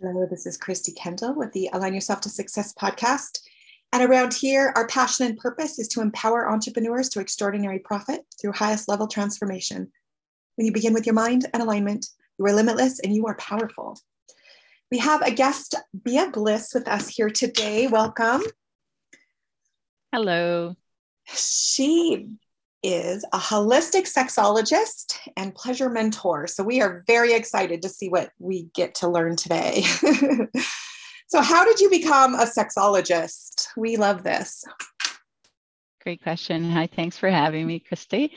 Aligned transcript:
Hello, 0.00 0.26
this 0.28 0.46
is 0.46 0.56
Christy 0.56 0.92
Kendall 0.92 1.34
with 1.34 1.52
the 1.52 1.68
Align 1.72 1.94
Yourself 1.94 2.20
to 2.22 2.28
Success 2.28 2.72
podcast. 2.74 3.40
And 3.92 4.02
around 4.02 4.34
here, 4.34 4.72
our 4.76 4.86
passion 4.86 5.26
and 5.26 5.38
purpose 5.38 5.78
is 5.78 5.88
to 5.88 6.00
empower 6.00 6.50
entrepreneurs 6.50 7.08
to 7.10 7.20
extraordinary 7.20 7.78
profit 7.78 8.22
through 8.40 8.52
highest 8.52 8.88
level 8.88 9.06
transformation. 9.06 9.90
When 10.56 10.66
you 10.66 10.72
begin 10.72 10.92
with 10.92 11.06
your 11.06 11.14
mind 11.14 11.46
and 11.52 11.62
alignment, 11.62 12.06
you 12.38 12.46
are 12.46 12.52
limitless 12.52 13.00
and 13.00 13.14
you 13.14 13.26
are 13.26 13.36
powerful. 13.36 13.98
We 14.90 14.98
have 14.98 15.22
a 15.22 15.30
guest, 15.30 15.74
Bia 16.02 16.30
Bliss, 16.30 16.72
with 16.74 16.88
us 16.88 17.08
here 17.08 17.30
today. 17.30 17.86
Welcome. 17.86 18.42
Hello. 20.12 20.76
She 21.26 22.28
is 22.82 23.24
a 23.32 23.38
holistic 23.38 24.10
sexologist 24.10 25.18
and 25.36 25.54
pleasure 25.54 25.88
mentor. 25.88 26.46
So 26.46 26.62
we 26.62 26.80
are 26.80 27.04
very 27.06 27.32
excited 27.32 27.82
to 27.82 27.88
see 27.88 28.08
what 28.08 28.30
we 28.38 28.64
get 28.74 28.94
to 28.96 29.08
learn 29.08 29.36
today. 29.36 29.82
so, 31.26 31.40
how 31.40 31.64
did 31.64 31.80
you 31.80 31.90
become 31.90 32.34
a 32.34 32.46
sexologist? 32.46 33.68
We 33.76 33.96
love 33.96 34.22
this. 34.22 34.64
Great 36.02 36.22
question. 36.22 36.70
Hi, 36.70 36.86
thanks 36.86 37.16
for 37.16 37.28
having 37.28 37.66
me, 37.66 37.80
Christy. 37.80 38.32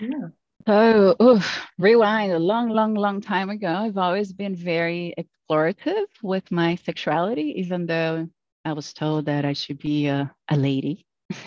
Yeah. 0.00 0.28
So, 0.66 1.16
oof, 1.20 1.66
rewind 1.78 2.32
a 2.32 2.38
long, 2.38 2.68
long, 2.68 2.94
long 2.94 3.20
time 3.20 3.50
ago. 3.50 3.68
I've 3.68 3.98
always 3.98 4.32
been 4.32 4.54
very 4.54 5.14
explorative 5.18 6.06
with 6.22 6.50
my 6.52 6.76
sexuality, 6.76 7.54
even 7.58 7.86
though 7.86 8.28
I 8.64 8.72
was 8.72 8.92
told 8.92 9.26
that 9.26 9.44
I 9.44 9.54
should 9.54 9.78
be 9.78 10.06
a, 10.06 10.32
a 10.48 10.56
lady. 10.56 11.04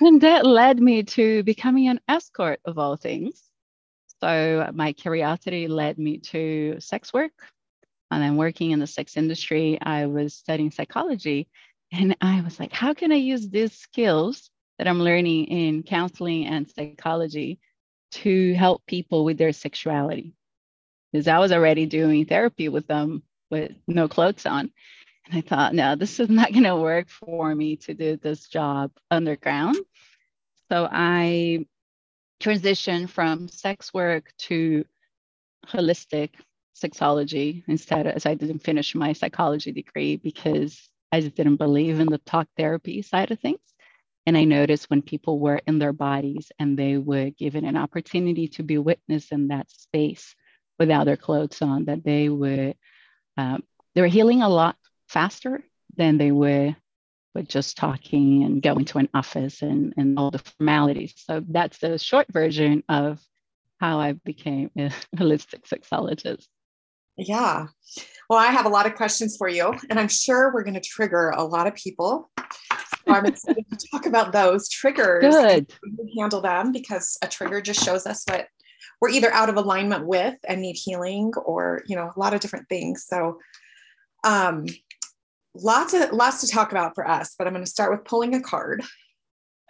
and 0.00 0.20
that 0.20 0.46
led 0.46 0.80
me 0.80 1.02
to 1.04 1.42
becoming 1.44 1.88
an 1.88 2.00
escort 2.08 2.60
of 2.64 2.78
all 2.78 2.96
things. 2.96 3.42
So 4.20 4.70
my 4.74 4.92
curiosity 4.92 5.68
led 5.68 5.98
me 5.98 6.18
to 6.18 6.76
sex 6.80 7.12
work. 7.12 7.32
And 8.10 8.22
then 8.22 8.36
working 8.36 8.72
in 8.72 8.80
the 8.80 8.86
sex 8.86 9.16
industry, 9.16 9.78
I 9.80 10.06
was 10.06 10.34
studying 10.34 10.70
psychology. 10.70 11.48
And 11.92 12.16
I 12.20 12.40
was 12.42 12.58
like, 12.58 12.72
how 12.72 12.92
can 12.92 13.12
I 13.12 13.16
use 13.16 13.48
these 13.48 13.72
skills 13.72 14.50
that 14.78 14.88
I'm 14.88 15.00
learning 15.00 15.46
in 15.46 15.82
counseling 15.82 16.46
and 16.46 16.70
psychology 16.70 17.60
to 18.12 18.54
help 18.54 18.84
people 18.86 19.24
with 19.24 19.38
their 19.38 19.52
sexuality? 19.52 20.34
Because 21.12 21.28
I 21.28 21.38
was 21.38 21.52
already 21.52 21.86
doing 21.86 22.26
therapy 22.26 22.68
with 22.68 22.86
them 22.86 23.22
with 23.50 23.72
no 23.86 24.08
clothes 24.08 24.46
on. 24.46 24.70
I 25.32 25.40
thought, 25.42 25.74
no, 25.74 25.96
this 25.96 26.18
is 26.18 26.28
not 26.28 26.52
going 26.52 26.64
to 26.64 26.76
work 26.76 27.08
for 27.08 27.54
me 27.54 27.76
to 27.76 27.94
do 27.94 28.16
this 28.16 28.48
job 28.48 28.90
underground. 29.10 29.76
So 30.70 30.88
I 30.90 31.66
transitioned 32.40 33.10
from 33.10 33.48
sex 33.48 33.92
work 33.92 34.32
to 34.38 34.84
holistic 35.66 36.30
sexology 36.76 37.62
instead, 37.68 38.06
as 38.06 38.26
I 38.26 38.34
didn't 38.34 38.60
finish 38.60 38.94
my 38.94 39.12
psychology 39.12 39.72
degree 39.72 40.16
because 40.16 40.88
I 41.12 41.20
just 41.20 41.34
didn't 41.34 41.56
believe 41.56 42.00
in 42.00 42.08
the 42.08 42.18
talk 42.18 42.48
therapy 42.56 43.02
side 43.02 43.30
of 43.30 43.38
things. 43.40 43.60
And 44.26 44.36
I 44.36 44.44
noticed 44.44 44.90
when 44.90 45.02
people 45.02 45.38
were 45.38 45.60
in 45.66 45.78
their 45.78 45.92
bodies 45.92 46.52
and 46.58 46.78
they 46.78 46.98
were 46.98 47.30
given 47.30 47.64
an 47.64 47.76
opportunity 47.76 48.48
to 48.48 48.62
be 48.62 48.78
witness 48.78 49.32
in 49.32 49.48
that 49.48 49.70
space 49.70 50.34
without 50.78 51.04
their 51.04 51.16
clothes 51.16 51.60
on, 51.62 51.86
that 51.86 52.04
they 52.04 52.28
were 52.28 52.74
um, 53.36 53.62
they 53.94 54.00
were 54.00 54.06
healing 54.06 54.42
a 54.42 54.48
lot 54.48 54.76
faster 55.10 55.64
than 55.96 56.18
they 56.18 56.32
were 56.32 56.74
with 57.34 57.48
just 57.48 57.76
talking 57.76 58.44
and 58.44 58.62
going 58.62 58.84
to 58.84 58.98
an 58.98 59.08
office 59.14 59.62
and, 59.62 59.94
and 59.96 60.18
all 60.18 60.30
the 60.30 60.38
formalities. 60.38 61.14
So 61.16 61.44
that's 61.48 61.78
the 61.78 61.98
short 61.98 62.26
version 62.30 62.82
of 62.88 63.20
how 63.78 63.98
I 63.98 64.12
became 64.12 64.70
a 64.76 64.90
holistic 65.16 65.68
sexologist. 65.68 66.46
Yeah. 67.16 67.66
Well, 68.28 68.38
I 68.38 68.46
have 68.46 68.66
a 68.66 68.70
lot 68.70 68.86
of 68.86 68.94
questions 68.94 69.36
for 69.36 69.48
you, 69.48 69.74
and 69.90 69.98
I'm 69.98 70.08
sure 70.08 70.52
we're 70.52 70.64
going 70.64 70.74
to 70.74 70.80
trigger 70.80 71.30
a 71.30 71.44
lot 71.44 71.66
of 71.66 71.74
people. 71.74 72.30
So 72.38 73.14
I'm 73.14 73.26
excited 73.26 73.64
to 73.70 73.88
talk 73.90 74.06
about 74.06 74.32
those 74.32 74.68
triggers. 74.68 75.34
Good. 75.34 75.72
handle 76.16 76.40
them 76.40 76.72
because 76.72 77.18
a 77.22 77.26
trigger 77.26 77.60
just 77.60 77.84
shows 77.84 78.06
us 78.06 78.24
what 78.28 78.46
we're 79.00 79.10
either 79.10 79.32
out 79.32 79.48
of 79.48 79.56
alignment 79.56 80.06
with 80.06 80.36
and 80.46 80.60
need 80.60 80.76
healing, 80.76 81.32
or 81.44 81.82
you 81.86 81.96
know, 81.96 82.10
a 82.14 82.18
lot 82.18 82.34
of 82.34 82.40
different 82.40 82.68
things. 82.68 83.06
So, 83.06 83.38
um, 84.24 84.66
lots 85.54 85.94
of 85.94 86.12
lots 86.12 86.40
to 86.42 86.48
talk 86.48 86.72
about 86.72 86.94
for 86.94 87.06
us, 87.06 87.34
but 87.38 87.46
I'm 87.46 87.52
going 87.52 87.64
to 87.64 87.70
start 87.70 87.92
with 87.92 88.04
pulling 88.04 88.34
a 88.34 88.40
card. 88.40 88.82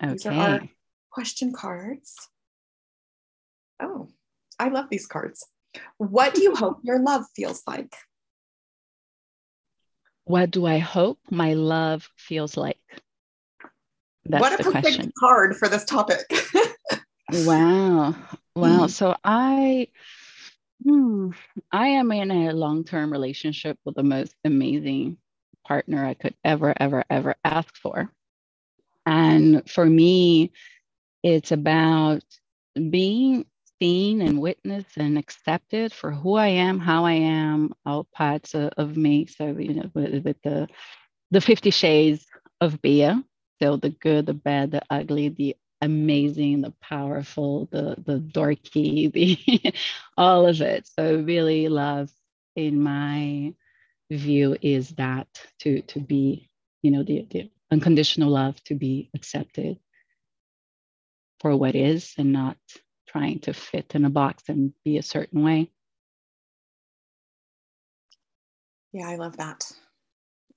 Okay. 0.02 0.12
These 0.12 0.26
are 0.26 0.32
our 0.32 0.60
question 1.10 1.52
cards. 1.52 2.14
Oh, 3.80 4.08
I 4.58 4.68
love 4.68 4.86
these 4.90 5.06
cards. 5.06 5.46
What 5.98 6.34
do 6.34 6.42
you 6.42 6.54
hope 6.54 6.80
your 6.82 7.00
love 7.00 7.24
feels 7.34 7.62
like? 7.66 7.94
What 10.24 10.50
do 10.50 10.66
I 10.66 10.78
hope 10.78 11.18
my 11.30 11.54
love 11.54 12.08
feels 12.16 12.56
like? 12.56 12.78
That's 14.26 14.40
what 14.40 14.52
a 14.52 14.62
perfect 14.62 14.82
question. 14.82 15.12
card 15.18 15.56
for 15.56 15.68
this 15.68 15.84
topic. 15.84 16.20
wow. 17.32 18.14
Wow. 18.54 18.86
Mm. 18.86 18.90
So 18.90 19.16
I 19.24 19.88
hmm, 20.84 21.30
I 21.72 21.88
am 21.88 22.12
in 22.12 22.30
a 22.30 22.52
long-term 22.52 23.10
relationship 23.10 23.78
with 23.84 23.94
the 23.94 24.02
most 24.02 24.34
amazing 24.44 25.16
partner 25.70 26.04
I 26.04 26.14
could 26.14 26.34
ever, 26.44 26.74
ever, 26.80 27.04
ever 27.08 27.36
ask 27.44 27.76
for. 27.76 28.10
And 29.06 29.70
for 29.70 29.86
me, 29.86 30.50
it's 31.22 31.52
about 31.52 32.24
being 32.74 33.46
seen 33.80 34.20
and 34.20 34.40
witnessed 34.40 34.96
and 34.96 35.16
accepted 35.16 35.92
for 35.92 36.10
who 36.10 36.34
I 36.34 36.48
am, 36.48 36.80
how 36.80 37.04
I 37.04 37.12
am, 37.12 37.72
all 37.86 38.08
parts 38.12 38.54
of, 38.54 38.70
of 38.78 38.96
me. 38.96 39.26
So, 39.26 39.46
you 39.46 39.74
know, 39.74 39.90
with, 39.94 40.24
with, 40.24 40.42
the 40.42 40.66
the 41.30 41.40
50 41.40 41.70
shades 41.70 42.26
of 42.60 42.82
Bia, 42.82 43.24
so 43.62 43.76
the 43.76 43.90
good, 43.90 44.26
the 44.26 44.34
bad, 44.34 44.72
the 44.72 44.82
ugly, 44.90 45.28
the 45.28 45.56
amazing, 45.80 46.62
the 46.62 46.74
powerful, 46.82 47.68
the 47.70 47.94
the 48.04 48.18
dorky, 48.18 49.12
the 49.14 49.72
all 50.16 50.48
of 50.48 50.60
it. 50.60 50.88
So 50.88 51.22
really 51.22 51.68
love 51.68 52.10
in 52.56 52.82
my 52.82 53.54
view 54.10 54.56
is 54.60 54.90
that 54.90 55.28
to 55.60 55.82
to 55.82 56.00
be 56.00 56.48
you 56.82 56.90
know 56.90 57.02
the, 57.02 57.26
the 57.30 57.50
unconditional 57.70 58.30
love 58.30 58.62
to 58.64 58.74
be 58.74 59.10
accepted 59.14 59.78
for 61.40 61.56
what 61.56 61.74
is 61.74 62.12
and 62.18 62.32
not 62.32 62.56
trying 63.08 63.38
to 63.40 63.52
fit 63.52 63.94
in 63.94 64.04
a 64.04 64.10
box 64.10 64.44
and 64.48 64.72
be 64.84 64.98
a 64.98 65.02
certain 65.02 65.42
way. 65.42 65.70
Yeah 68.92 69.08
i 69.08 69.16
love 69.16 69.36
that. 69.36 69.70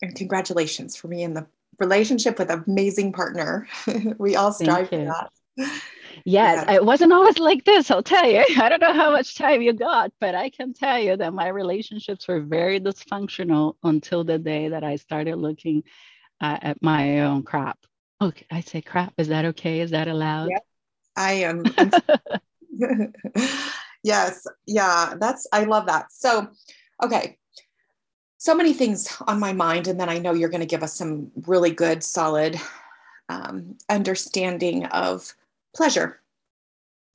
And 0.02 0.16
congratulations 0.16 0.96
for 0.96 1.08
me 1.08 1.24
in 1.24 1.34
the 1.34 1.46
relationship 1.80 2.40
with 2.40 2.50
an 2.50 2.64
amazing 2.68 3.14
partner. 3.14 3.68
We 4.18 4.36
all 4.36 4.52
strive 4.52 4.90
for 4.90 5.06
that 5.06 5.32
Yes, 6.26 6.64
yeah. 6.68 6.76
it 6.76 6.86
wasn't 6.86 7.14
always 7.14 7.40
like 7.40 7.66
this, 7.66 7.92
I'll 7.92 8.04
tell 8.04 8.30
you. 8.30 8.44
I 8.58 8.70
don't 8.70 8.82
know 8.82 8.94
how 8.94 9.12
much 9.12 9.36
time 9.36 9.62
you 9.62 9.74
got, 9.74 10.12
but 10.20 10.36
I 10.36 10.50
can 10.50 10.74
tell 10.74 11.00
you 11.00 11.18
that 11.18 11.34
my 11.34 11.48
relationships 11.48 12.28
were 12.28 12.42
very 12.42 12.80
dysfunctional 12.80 13.76
until 13.84 14.24
the 14.24 14.38
day 14.38 14.70
that 14.70 14.84
I 14.84 14.96
started 14.96 15.36
looking 15.38 15.84
uh, 16.42 16.58
at 16.62 16.82
my 16.82 17.22
own 17.22 17.44
crap. 17.44 17.78
Okay, 18.22 18.46
I 18.52 18.62
say 18.62 18.82
crap. 18.82 19.14
Is 19.18 19.28
that 19.30 19.46
okay? 19.46 19.80
Is 19.82 19.92
that 19.92 20.08
allowed? 20.08 20.50
Yeah, 20.50 20.60
I 21.16 21.32
am. 21.34 21.64
yes, 24.04 24.48
yeah, 24.66 25.14
that's, 25.20 25.48
I 25.52 25.64
love 25.66 25.88
that. 25.88 26.12
So, 26.12 26.48
okay, 27.04 27.38
so 28.38 28.56
many 28.56 28.74
things 28.74 29.16
on 29.28 29.40
my 29.40 29.54
mind, 29.54 29.88
and 29.88 30.00
then 30.00 30.10
I 30.10 30.18
know 30.18 30.34
you're 30.34 30.50
going 30.50 30.62
to 30.62 30.68
give 30.68 30.84
us 30.84 30.94
some 30.96 31.32
really 31.48 31.72
good, 31.72 32.04
solid 32.04 32.60
um, 33.30 33.78
understanding 33.90 34.86
of 34.88 35.34
pleasure 35.76 36.20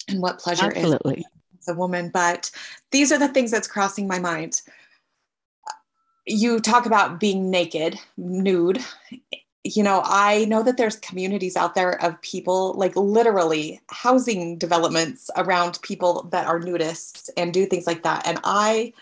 and 0.09 0.21
what 0.21 0.39
pleasure 0.39 0.67
Absolutely. 0.67 1.19
is 1.19 1.25
as 1.61 1.69
a 1.69 1.79
woman. 1.79 2.11
But 2.13 2.51
these 2.91 3.13
are 3.13 3.19
the 3.19 3.29
things 3.29 3.51
that's 3.51 3.69
crossing 3.69 4.07
my 4.07 4.19
mind. 4.19 4.63
You 6.27 6.61
talk 6.61 6.87
about 6.87 7.21
being 7.21 7.51
naked, 7.51 7.99
nude. 8.17 8.85
You 9.65 9.83
know, 9.83 10.03
I 10.05 10.45
know 10.47 10.63
that 10.63 10.77
there's 10.77 10.97
communities 10.97 11.57
out 11.57 11.75
there 11.75 12.03
of 12.03 12.21
people, 12.23 12.75
like 12.75 12.97
literally 12.97 13.81
housing 13.91 14.57
developments 14.57 15.31
around 15.37 15.79
people 15.83 16.25
that 16.31 16.47
are 16.47 16.61
nudists 16.61 17.29
and 17.37 17.53
do 17.53 17.67
things 17.67 17.87
like 17.87 18.03
that. 18.03 18.27
And 18.27 18.39
I, 18.45 18.93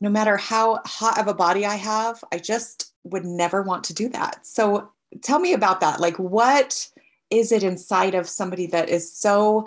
no 0.00 0.08
matter 0.08 0.36
how 0.36 0.80
hot 0.86 1.18
of 1.18 1.28
a 1.28 1.34
body 1.34 1.66
I 1.66 1.76
have, 1.76 2.22
I 2.32 2.38
just 2.38 2.92
would 3.04 3.24
never 3.24 3.62
want 3.62 3.84
to 3.84 3.94
do 3.94 4.08
that. 4.10 4.46
So 4.46 4.90
tell 5.22 5.38
me 5.38 5.52
about 5.52 5.80
that. 5.80 6.00
Like, 6.00 6.16
what 6.16 6.88
is 7.30 7.52
it 7.52 7.62
inside 7.62 8.14
of 8.14 8.28
somebody 8.28 8.66
that 8.66 8.88
is 8.88 9.12
so 9.12 9.66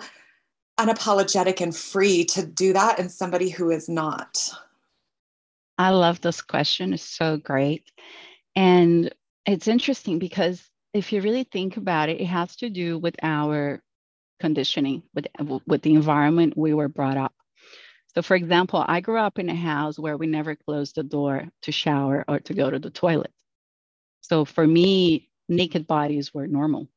unapologetic 0.78 1.60
and 1.60 1.76
free 1.76 2.24
to 2.24 2.44
do 2.44 2.72
that 2.72 2.98
and 2.98 3.10
somebody 3.10 3.48
who 3.48 3.70
is 3.70 3.88
not? 3.88 4.50
I 5.78 5.90
love 5.90 6.20
this 6.20 6.40
question. 6.40 6.92
It's 6.92 7.02
so 7.02 7.36
great. 7.36 7.90
And 8.54 9.12
it's 9.46 9.68
interesting 9.68 10.18
because 10.18 10.62
if 10.92 11.12
you 11.12 11.22
really 11.22 11.44
think 11.44 11.76
about 11.76 12.08
it, 12.08 12.20
it 12.20 12.26
has 12.26 12.56
to 12.56 12.70
do 12.70 12.98
with 12.98 13.16
our 13.22 13.82
conditioning, 14.40 15.02
with, 15.14 15.26
with 15.66 15.82
the 15.82 15.94
environment 15.94 16.56
we 16.56 16.74
were 16.74 16.88
brought 16.88 17.16
up. 17.16 17.32
So, 18.14 18.20
for 18.20 18.34
example, 18.34 18.84
I 18.86 19.00
grew 19.00 19.18
up 19.18 19.38
in 19.38 19.48
a 19.48 19.54
house 19.54 19.98
where 19.98 20.18
we 20.18 20.26
never 20.26 20.54
closed 20.54 20.96
the 20.96 21.02
door 21.02 21.48
to 21.62 21.72
shower 21.72 22.24
or 22.28 22.40
to 22.40 22.52
go 22.52 22.68
to 22.68 22.78
the 22.78 22.90
toilet. 22.90 23.32
So, 24.20 24.44
for 24.44 24.66
me, 24.66 25.30
naked 25.48 25.86
bodies 25.86 26.34
were 26.34 26.46
normal. 26.46 26.88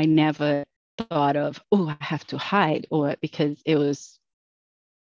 I 0.00 0.06
never 0.06 0.64
thought 0.96 1.36
of, 1.36 1.60
oh, 1.70 1.88
I 1.88 2.02
have 2.02 2.26
to 2.28 2.38
hide, 2.38 2.86
or 2.90 3.16
because 3.20 3.60
it 3.66 3.76
was 3.76 4.18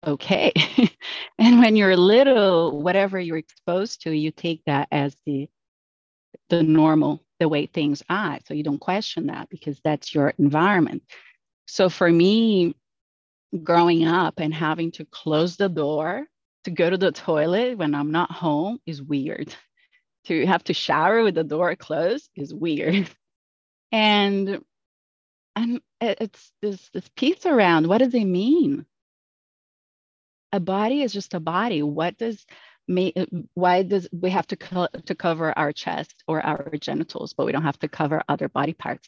okay. 0.07 0.53
and 1.37 1.59
when 1.59 1.75
you're 1.75 1.97
little, 1.97 2.81
whatever 2.81 3.19
you're 3.19 3.35
exposed 3.35 4.03
to, 4.03 4.15
you 4.15 4.31
take 4.31 4.63
that 4.67 4.87
as 4.93 5.13
the 5.25 5.49
the 6.47 6.63
normal, 6.63 7.21
the 7.41 7.49
way 7.49 7.65
things 7.65 8.03
are. 8.09 8.39
So 8.45 8.53
you 8.53 8.63
don't 8.63 8.79
question 8.79 9.27
that 9.27 9.49
because 9.49 9.81
that's 9.83 10.15
your 10.15 10.33
environment. 10.37 11.03
So 11.67 11.89
for 11.89 12.09
me, 12.09 12.73
growing 13.63 14.07
up 14.07 14.39
and 14.39 14.53
having 14.53 14.91
to 14.93 15.03
close 15.03 15.57
the 15.57 15.67
door 15.67 16.25
to 16.63 16.71
go 16.71 16.89
to 16.89 16.97
the 16.97 17.11
toilet 17.11 17.77
when 17.77 17.93
I'm 17.93 18.11
not 18.11 18.31
home 18.31 18.79
is 18.85 19.01
weird. 19.01 19.53
To 20.27 20.43
have 20.47 20.63
to 20.63 20.73
shower 20.73 21.21
with 21.21 21.35
the 21.35 21.43
door 21.43 21.75
closed 21.75 22.31
is 22.33 22.53
weird. 22.53 23.09
And 23.91 24.63
and 25.55 25.81
it's 26.01 26.51
this 26.61 26.89
this 26.93 27.09
piece 27.15 27.45
around 27.45 27.87
what 27.87 27.99
does 27.99 28.13
it 28.13 28.25
mean? 28.25 28.85
A 30.51 30.59
body 30.59 31.01
is 31.03 31.13
just 31.13 31.33
a 31.33 31.39
body. 31.39 31.83
What 31.83 32.17
does 32.17 32.45
why 33.55 33.83
does 33.83 34.07
we 34.11 34.29
have 34.29 34.47
to 34.47 34.55
co- 34.57 34.87
to 35.05 35.15
cover 35.15 35.57
our 35.57 35.73
chest 35.73 36.23
or 36.27 36.41
our 36.41 36.69
genitals, 36.79 37.33
but 37.33 37.45
we 37.45 37.51
don't 37.51 37.63
have 37.63 37.79
to 37.79 37.87
cover 37.87 38.23
other 38.29 38.49
body 38.49 38.73
parts? 38.73 39.07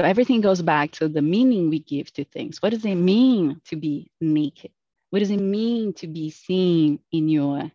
So 0.00 0.06
everything 0.06 0.42
goes 0.42 0.60
back 0.62 0.92
to 0.92 1.08
the 1.08 1.22
meaning 1.22 1.70
we 1.70 1.78
give 1.78 2.12
to 2.14 2.24
things. 2.24 2.60
What 2.62 2.70
does 2.70 2.84
it 2.84 2.96
mean 2.96 3.62
to 3.66 3.76
be 3.76 4.10
naked? 4.20 4.72
What 5.10 5.20
does 5.20 5.30
it 5.30 5.40
mean 5.40 5.94
to 5.94 6.06
be 6.06 6.30
seen 6.30 7.00
in 7.12 7.28
your 7.28 7.72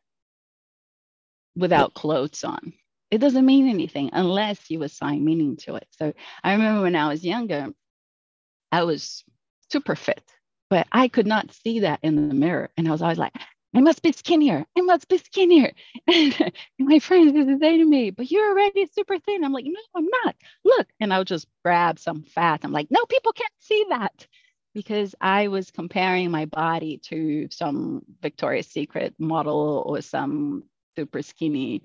without 1.56 1.94
clothes 1.96 2.44
on? 2.44 2.74
It 3.12 3.20
doesn't 3.20 3.46
mean 3.46 3.68
anything 3.68 4.10
unless 4.14 4.70
you 4.72 4.84
assign 4.84 5.24
meaning 5.24 5.58
to 5.58 5.76
it. 5.76 5.88
So 5.92 6.14
I 6.44 6.54
remember 6.54 6.84
when 6.84 6.96
I 6.96 7.10
was 7.10 7.24
younger, 7.26 7.68
I 8.72 8.84
was 8.84 9.24
super 9.70 9.96
fit, 9.96 10.24
but 10.70 10.88
I 10.92 11.10
could 11.10 11.28
not 11.28 11.52
see 11.52 11.82
that 11.82 12.00
in 12.04 12.30
the 12.30 12.34
mirror. 12.34 12.70
And 12.78 12.88
I 12.88 12.92
was 12.92 13.02
always 13.02 13.18
like, 13.18 13.34
I 13.74 13.80
must 13.80 14.02
be 14.02 14.12
skinnier. 14.12 14.66
I 14.78 14.82
must 14.82 15.08
be 15.08 15.18
skinnier. 15.18 15.72
And 16.08 16.54
my 16.80 17.00
friends 17.00 17.34
would 17.34 17.60
say 17.60 17.78
to 17.78 17.86
me, 17.86 18.12
but 18.12 18.32
you're 18.32 18.50
already 18.52 18.86
super 18.88 19.18
thin. 19.20 19.44
I'm 19.44 19.54
like, 19.54 19.66
no, 19.66 19.80
I'm 19.96 20.08
not. 20.24 20.36
Look. 20.66 20.88
And 21.00 21.14
I'll 21.14 21.24
just 21.24 21.48
grab 21.64 22.00
some 22.00 22.24
fat. 22.24 22.62
I'm 22.64 22.72
like, 22.72 22.88
no, 22.90 23.06
people 23.06 23.34
can't 23.34 23.52
see 23.60 23.86
that 23.90 24.28
because 24.74 25.16
I 25.22 25.48
was 25.48 25.72
comparing 25.72 26.32
my 26.32 26.46
body 26.46 26.98
to 27.10 27.48
some 27.52 28.04
Victoria's 28.22 28.68
Secret 28.68 29.16
model 29.20 29.84
or 29.86 30.02
some 30.02 30.64
super 30.98 31.22
skinny 31.22 31.84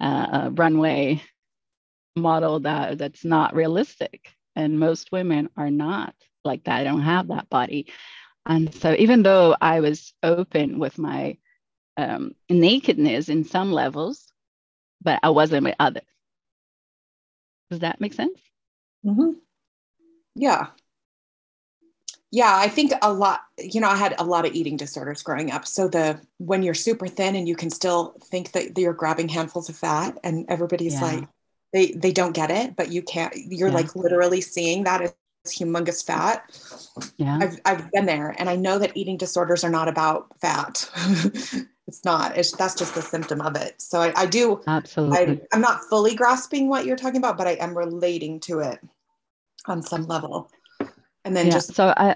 uh, 0.00 0.50
runway 0.52 1.22
model 2.16 2.60
that 2.60 2.98
that's 2.98 3.24
not 3.24 3.54
realistic. 3.54 4.32
And 4.54 4.78
most 4.78 5.12
women 5.12 5.50
are 5.56 5.70
not 5.70 6.14
like 6.44 6.64
that. 6.64 6.80
I 6.80 6.84
don't 6.84 7.02
have 7.02 7.28
that 7.28 7.48
body. 7.50 7.86
And 8.46 8.74
so, 8.74 8.94
even 8.98 9.22
though 9.22 9.56
I 9.60 9.80
was 9.80 10.14
open 10.22 10.78
with 10.78 10.98
my 10.98 11.36
um, 11.96 12.34
nakedness 12.48 13.28
in 13.28 13.44
some 13.44 13.72
levels, 13.72 14.32
but 15.02 15.20
I 15.22 15.30
wasn't 15.30 15.64
with 15.64 15.74
others. 15.78 16.04
Does 17.70 17.80
that 17.80 18.00
make 18.00 18.14
sense? 18.14 18.38
Mm-hmm. 19.04 19.32
Yeah. 20.36 20.68
Yeah, 22.36 22.54
I 22.54 22.68
think 22.68 22.92
a 23.00 23.10
lot, 23.10 23.40
you 23.56 23.80
know, 23.80 23.88
I 23.88 23.96
had 23.96 24.14
a 24.18 24.24
lot 24.24 24.44
of 24.44 24.52
eating 24.52 24.76
disorders 24.76 25.22
growing 25.22 25.52
up. 25.52 25.66
So 25.66 25.88
the 25.88 26.20
when 26.36 26.62
you're 26.62 26.74
super 26.74 27.08
thin 27.08 27.34
and 27.34 27.48
you 27.48 27.56
can 27.56 27.70
still 27.70 28.14
think 28.24 28.52
that 28.52 28.76
you're 28.76 28.92
grabbing 28.92 29.30
handfuls 29.30 29.70
of 29.70 29.76
fat 29.76 30.18
and 30.22 30.44
everybody's 30.50 30.92
yeah. 30.92 31.00
like 31.00 31.28
they 31.72 31.92
they 31.92 32.12
don't 32.12 32.34
get 32.34 32.50
it, 32.50 32.76
but 32.76 32.92
you 32.92 33.00
can't 33.00 33.34
you're 33.34 33.68
yeah. 33.68 33.74
like 33.74 33.96
literally 33.96 34.42
seeing 34.42 34.84
that 34.84 35.00
as 35.00 35.14
humongous 35.46 36.04
fat. 36.04 36.44
Yeah. 37.16 37.38
I've, 37.40 37.58
I've 37.64 37.90
been 37.92 38.04
there 38.04 38.34
and 38.38 38.50
I 38.50 38.56
know 38.56 38.78
that 38.80 38.94
eating 38.94 39.16
disorders 39.16 39.64
are 39.64 39.70
not 39.70 39.88
about 39.88 40.26
fat. 40.38 40.90
it's 41.86 42.04
not, 42.04 42.36
it's, 42.36 42.52
that's 42.52 42.74
just 42.74 42.98
a 42.98 43.02
symptom 43.02 43.40
of 43.40 43.56
it. 43.56 43.80
So 43.80 44.02
I, 44.02 44.12
I 44.14 44.26
do, 44.26 44.60
absolutely. 44.66 45.18
I, 45.18 45.40
I'm 45.54 45.62
not 45.62 45.84
fully 45.88 46.14
grasping 46.14 46.68
what 46.68 46.84
you're 46.84 46.96
talking 46.96 47.16
about, 47.16 47.38
but 47.38 47.46
I 47.46 47.52
am 47.52 47.74
relating 47.74 48.40
to 48.40 48.58
it 48.58 48.78
on 49.64 49.80
some 49.80 50.06
level. 50.06 50.50
And 51.24 51.34
then 51.34 51.46
yeah, 51.46 51.52
just, 51.52 51.74
so 51.74 51.94
I, 51.96 52.14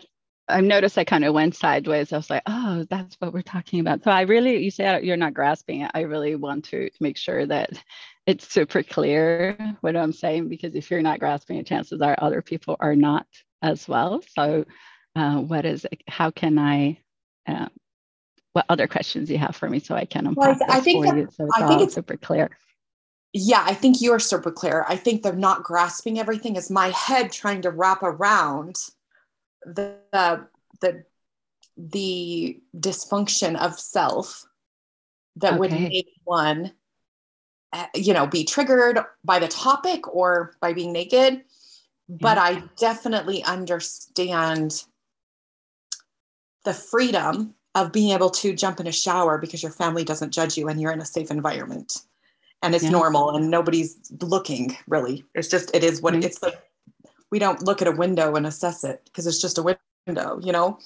I 0.50 0.61
noticed 0.61 0.99
I 0.99 1.05
kind 1.05 1.25
of 1.25 1.35
went 1.35 1.55
sideways. 1.55 2.12
I 2.12 2.17
was 2.17 2.31
like, 2.31 2.43
oh, 2.47 2.87
that's 2.91 3.17
what 3.20 3.32
we're 3.32 3.43
talking 3.43 3.81
about. 3.81 4.02
So 4.02 4.11
I 4.11 4.23
really, 4.23 4.62
you 4.62 4.70
say 4.70 5.00
you're 5.02 5.17
not 5.17 5.35
grasping 5.35 5.82
it. 5.82 5.91
I 5.94 6.02
really 6.02 6.35
want 6.35 6.64
to, 6.67 6.91
make 7.00 7.17
sure 7.17 7.47
that 7.47 7.70
it's 8.26 8.52
super 8.52 8.82
clear 8.82 9.56
what 9.81 9.97
I'm 9.97 10.12
saying, 10.12 10.49
because 10.49 10.75
if 10.75 10.91
you're 10.91 11.02
not 11.02 11.20
grasping 11.20 11.56
it, 11.56 11.67
chances 11.67 12.00
are 12.02 12.17
other 12.19 12.43
people 12.43 12.76
are 12.81 12.97
not 12.97 13.26
as 13.62 13.88
well. 13.88 14.23
So 14.37 14.64
uh, 15.17 15.37
what 15.37 15.64
is, 15.64 15.87
how 16.08 16.31
can 16.31 16.58
I, 16.58 16.99
uh, 17.46 17.69
what 18.53 18.67
other 18.69 18.87
questions 18.87 19.31
you 19.31 19.38
have 19.38 19.56
for 19.56 19.70
me 19.70 19.79
so 19.79 19.94
I 19.94 20.05
can 20.05 20.26
unpack 20.26 20.61
well, 20.61 20.70
I, 20.70 20.79
I 20.79 20.81
think 20.81 21.05
for 21.05 21.12
that, 21.12 21.19
you 21.19 21.29
so 21.31 21.44
it's 21.44 21.55
I 21.56 21.69
think 21.69 21.82
it's 21.82 21.94
super 21.94 22.17
clear. 22.17 22.50
Yeah, 23.32 23.62
I 23.64 23.75
think 23.75 24.00
you're 24.00 24.19
super 24.19 24.50
clear. 24.50 24.85
I 24.88 24.96
think 24.96 25.23
they're 25.23 25.32
not 25.32 25.62
grasping 25.62 26.19
everything 26.19 26.56
is 26.56 26.69
my 26.69 26.88
head 26.88 27.31
trying 27.31 27.62
to 27.62 27.70
wrap 27.70 28.03
around 28.03 28.76
the 29.64 29.96
the 30.80 31.04
the 31.76 32.60
dysfunction 32.76 33.56
of 33.56 33.78
self 33.78 34.44
that 35.36 35.52
okay. 35.52 35.58
would 35.58 35.72
make 35.72 36.08
one 36.24 36.72
uh, 37.72 37.86
you 37.94 38.12
know 38.12 38.26
be 38.26 38.44
triggered 38.44 38.98
by 39.24 39.38
the 39.38 39.48
topic 39.48 40.12
or 40.14 40.54
by 40.60 40.72
being 40.72 40.92
naked 40.92 41.42
but 42.08 42.38
i 42.38 42.62
definitely 42.76 43.42
understand 43.44 44.84
the 46.64 46.74
freedom 46.74 47.54
of 47.74 47.92
being 47.92 48.10
able 48.10 48.30
to 48.30 48.54
jump 48.54 48.80
in 48.80 48.88
a 48.88 48.92
shower 48.92 49.38
because 49.38 49.62
your 49.62 49.72
family 49.72 50.04
doesn't 50.04 50.32
judge 50.32 50.58
you 50.58 50.68
and 50.68 50.80
you're 50.80 50.92
in 50.92 51.00
a 51.00 51.06
safe 51.06 51.30
environment 51.30 51.98
and 52.62 52.74
it's 52.74 52.84
yeah. 52.84 52.90
normal 52.90 53.36
and 53.36 53.50
nobody's 53.50 54.12
looking 54.20 54.76
really 54.88 55.24
it's 55.34 55.48
just 55.48 55.74
it 55.74 55.84
is 55.84 56.02
what 56.02 56.14
mm-hmm. 56.14 56.24
it's 56.24 56.42
like 56.42 56.60
we 57.31 57.38
don't 57.38 57.62
look 57.62 57.81
at 57.81 57.88
a 57.88 57.93
window 57.93 58.35
and 58.35 58.47
assess 58.47 58.85
it 58.85 59.03
because 59.05 59.27
it's 59.27 59.41
just 59.41 59.59
a 59.59 59.77
window, 60.06 60.41
you 60.43 60.53
know? 60.53 60.79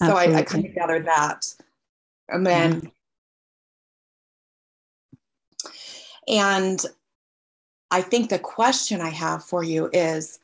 So 0.00 0.16
I, 0.16 0.34
I, 0.34 0.42
kind 0.42 0.66
of 0.66 0.74
gathered 0.74 1.06
that. 1.06 1.46
And 2.28 2.46
then, 2.46 2.90
yeah. 6.26 6.56
and 6.56 6.84
I 7.90 8.02
think 8.02 8.30
the 8.30 8.38
question 8.38 9.00
I 9.00 9.10
have 9.10 9.44
for 9.44 9.62
you 9.62 9.90
is 9.92 10.40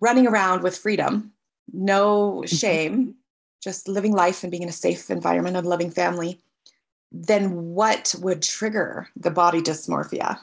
running 0.00 0.26
around 0.26 0.62
with 0.62 0.76
freedom, 0.76 1.32
no 1.72 2.42
mm-hmm. 2.44 2.56
shame, 2.56 3.14
just 3.62 3.88
living 3.88 4.12
life 4.12 4.42
and 4.42 4.50
being 4.50 4.62
in 4.62 4.68
a 4.68 4.72
safe 4.72 5.10
environment 5.10 5.56
and 5.56 5.66
loving 5.66 5.90
family, 5.90 6.40
then 7.12 7.74
what 7.74 8.14
would 8.20 8.42
trigger 8.42 9.08
the 9.16 9.30
body 9.30 9.60
dysmorphia? 9.60 10.38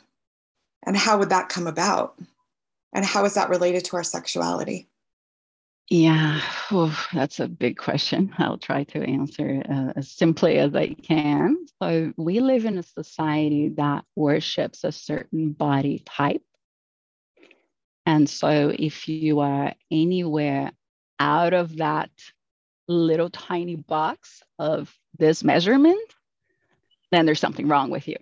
And 0.86 0.98
how 0.98 1.18
would 1.18 1.30
that 1.30 1.50
come 1.50 1.68
about? 1.68 2.16
And 2.94 3.04
how 3.04 3.26
is 3.26 3.34
that 3.34 3.50
related 3.50 3.86
to 3.86 3.98
our 3.98 4.04
sexuality? 4.04 4.88
Yeah, 5.90 6.40
that's 7.14 7.40
a 7.40 7.48
big 7.48 7.78
question. 7.78 8.34
I'll 8.38 8.58
try 8.58 8.86
to 8.86 9.04
answer 9.04 9.62
uh, 9.70 9.94
as 9.98 10.10
simply 10.10 10.58
as 10.58 10.74
I 10.76 10.94
can. 10.94 11.58
So, 11.82 12.14
we 12.16 12.40
live 12.40 12.66
in 12.66 12.78
a 12.78 12.84
society 12.84 13.70
that 13.76 14.06
worships 14.16 14.84
a 14.84 14.92
certain 14.92 15.52
body 15.52 16.02
type. 16.06 16.44
And 18.06 18.30
so, 18.30 18.74
if 18.74 19.10
you 19.10 19.42
are 19.42 19.74
anywhere 19.92 20.72
out 21.20 21.54
of 21.54 21.78
that 21.78 22.12
little 22.88 23.30
tiny 23.30 23.76
box 23.76 24.42
of 24.58 24.94
this 25.20 25.44
measurement, 25.44 26.14
then 27.12 27.26
there's 27.26 27.40
something 27.40 27.68
wrong 27.68 27.90
with 27.90 28.08
you. 28.08 28.18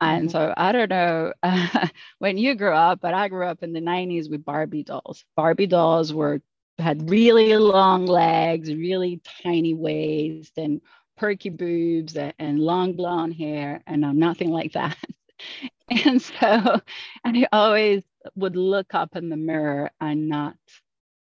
And 0.00 0.28
mm-hmm. 0.28 0.30
so 0.30 0.54
I 0.56 0.72
don't 0.72 0.90
know 0.90 1.32
uh, 1.42 1.88
when 2.18 2.38
you 2.38 2.54
grew 2.54 2.72
up, 2.72 3.00
but 3.00 3.14
I 3.14 3.28
grew 3.28 3.46
up 3.46 3.62
in 3.62 3.72
the 3.72 3.80
90s 3.80 4.30
with 4.30 4.44
Barbie 4.44 4.84
dolls. 4.84 5.24
Barbie 5.36 5.66
dolls 5.66 6.12
were 6.12 6.40
had 6.78 7.10
really 7.10 7.56
long 7.56 8.06
legs, 8.06 8.72
really 8.72 9.20
tiny 9.42 9.74
waist, 9.74 10.56
and 10.58 10.80
perky 11.16 11.50
boobs 11.50 12.16
and, 12.16 12.32
and 12.38 12.60
long 12.60 12.92
blonde 12.92 13.34
hair, 13.34 13.82
and 13.86 14.06
I'm 14.06 14.18
nothing 14.18 14.50
like 14.50 14.72
that. 14.72 14.96
and 16.04 16.22
so 16.22 16.80
and 17.24 17.36
I 17.36 17.48
always 17.52 18.02
would 18.34 18.56
look 18.56 18.94
up 18.94 19.16
in 19.16 19.28
the 19.28 19.36
mirror 19.36 19.90
and 20.00 20.28
not 20.28 20.56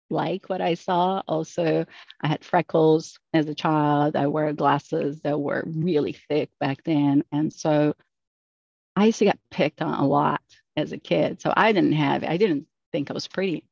like 0.10 0.48
what 0.48 0.62
I 0.62 0.75
saw. 0.75 1.22
Also, 1.27 1.86
I 2.22 2.27
had 2.27 2.46
freckles 2.46 3.20
as 3.34 3.48
a 3.48 3.55
child. 3.55 4.15
I 4.15 4.27
wore 4.27 4.53
glasses 4.53 5.22
that 5.22 5.39
were 5.39 5.63
really 5.65 6.13
thick 6.13 6.51
back 6.60 6.84
then. 6.84 7.24
And 7.32 7.51
so 7.51 7.96
I 8.95 9.05
used 9.05 9.19
to 9.19 9.25
get 9.25 9.39
picked 9.50 9.81
on 9.81 10.00
a 10.00 10.07
lot 10.07 10.41
as 10.75 10.91
a 10.91 10.97
kid. 10.97 11.41
So 11.41 11.53
I 11.55 11.71
didn't 11.71 11.93
have, 11.93 12.23
I 12.23 12.38
didn't 12.38 12.67
think 12.91 13.09
I 13.09 13.13
was 13.13 13.27
pretty. 13.27 13.65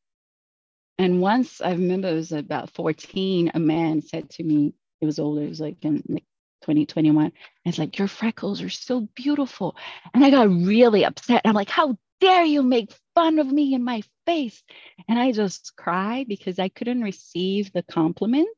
And 0.97 1.21
once 1.21 1.61
I 1.61 1.71
remember 1.71 2.09
it 2.09 2.15
was 2.15 2.31
about 2.31 2.71
14, 2.71 3.51
a 3.53 3.59
man 3.59 4.01
said 4.01 4.29
to 4.31 4.43
me, 4.43 4.73
it 4.99 5.05
was 5.05 5.19
older, 5.19 5.41
it 5.41 5.49
was 5.49 5.59
like 5.59 5.77
in 5.83 6.03
like 6.07 6.25
2021. 6.61 7.25
And 7.25 7.33
it's 7.65 7.79
like, 7.79 7.97
your 7.97 8.07
freckles 8.07 8.61
are 8.61 8.69
so 8.69 9.07
beautiful. 9.15 9.75
And 10.13 10.23
I 10.23 10.29
got 10.29 10.49
really 10.49 11.05
upset. 11.05 11.41
I'm 11.45 11.55
like, 11.55 11.69
how 11.69 11.97
dare 12.19 12.43
you 12.43 12.61
make 12.61 12.93
fun 13.15 13.39
of 13.39 13.47
me 13.47 13.73
in 13.73 13.83
my 13.83 14.03
face? 14.25 14.61
And 15.09 15.17
I 15.17 15.31
just 15.31 15.73
cried 15.75 16.27
because 16.27 16.59
I 16.59 16.69
couldn't 16.69 17.01
receive 17.01 17.73
the 17.73 17.83
compliment 17.83 18.49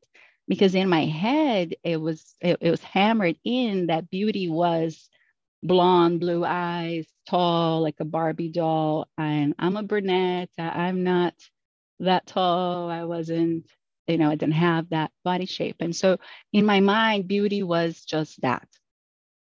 because 0.46 0.74
in 0.74 0.88
my 0.88 1.06
head 1.06 1.74
it 1.82 1.96
was 1.98 2.34
it, 2.40 2.58
it 2.60 2.70
was 2.70 2.82
hammered 2.82 3.36
in 3.44 3.86
that 3.86 4.10
beauty 4.10 4.48
was 4.48 5.08
blonde, 5.64 6.20
blue 6.20 6.44
eyes, 6.44 7.06
tall, 7.28 7.80
like 7.80 7.96
a 7.98 8.04
Barbie 8.04 8.50
doll. 8.50 9.08
And 9.18 9.54
I'm 9.58 9.76
a 9.76 9.82
brunette. 9.82 10.50
I'm 10.58 11.02
not 11.02 11.34
that 11.98 12.26
tall. 12.26 12.90
I 12.90 13.04
wasn't 13.04 13.66
you 14.06 14.18
know, 14.18 14.30
I 14.30 14.34
didn't 14.34 14.54
have 14.54 14.90
that 14.90 15.10
body 15.24 15.46
shape. 15.46 15.76
And 15.80 15.94
so 15.94 16.18
in 16.52 16.66
my 16.66 16.80
mind, 16.80 17.28
beauty 17.28 17.62
was 17.62 18.04
just 18.04 18.40
that, 18.42 18.68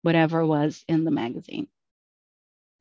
whatever 0.03 0.47
was 0.47 0.85
in 0.89 1.05
the 1.05 1.11
magazine. 1.11 1.67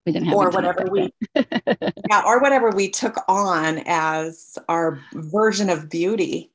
We 0.05 0.11
didn't 0.11 0.27
have 0.27 0.35
or 0.35 0.49
whatever 0.49 0.85
we 0.91 1.13
yeah, 1.35 2.23
or 2.25 2.41
whatever 2.41 2.71
we 2.71 2.89
took 2.89 3.15
on 3.29 3.81
as 3.85 4.57
our 4.67 4.99
version 5.13 5.69
of 5.69 5.89
beauty. 5.89 6.51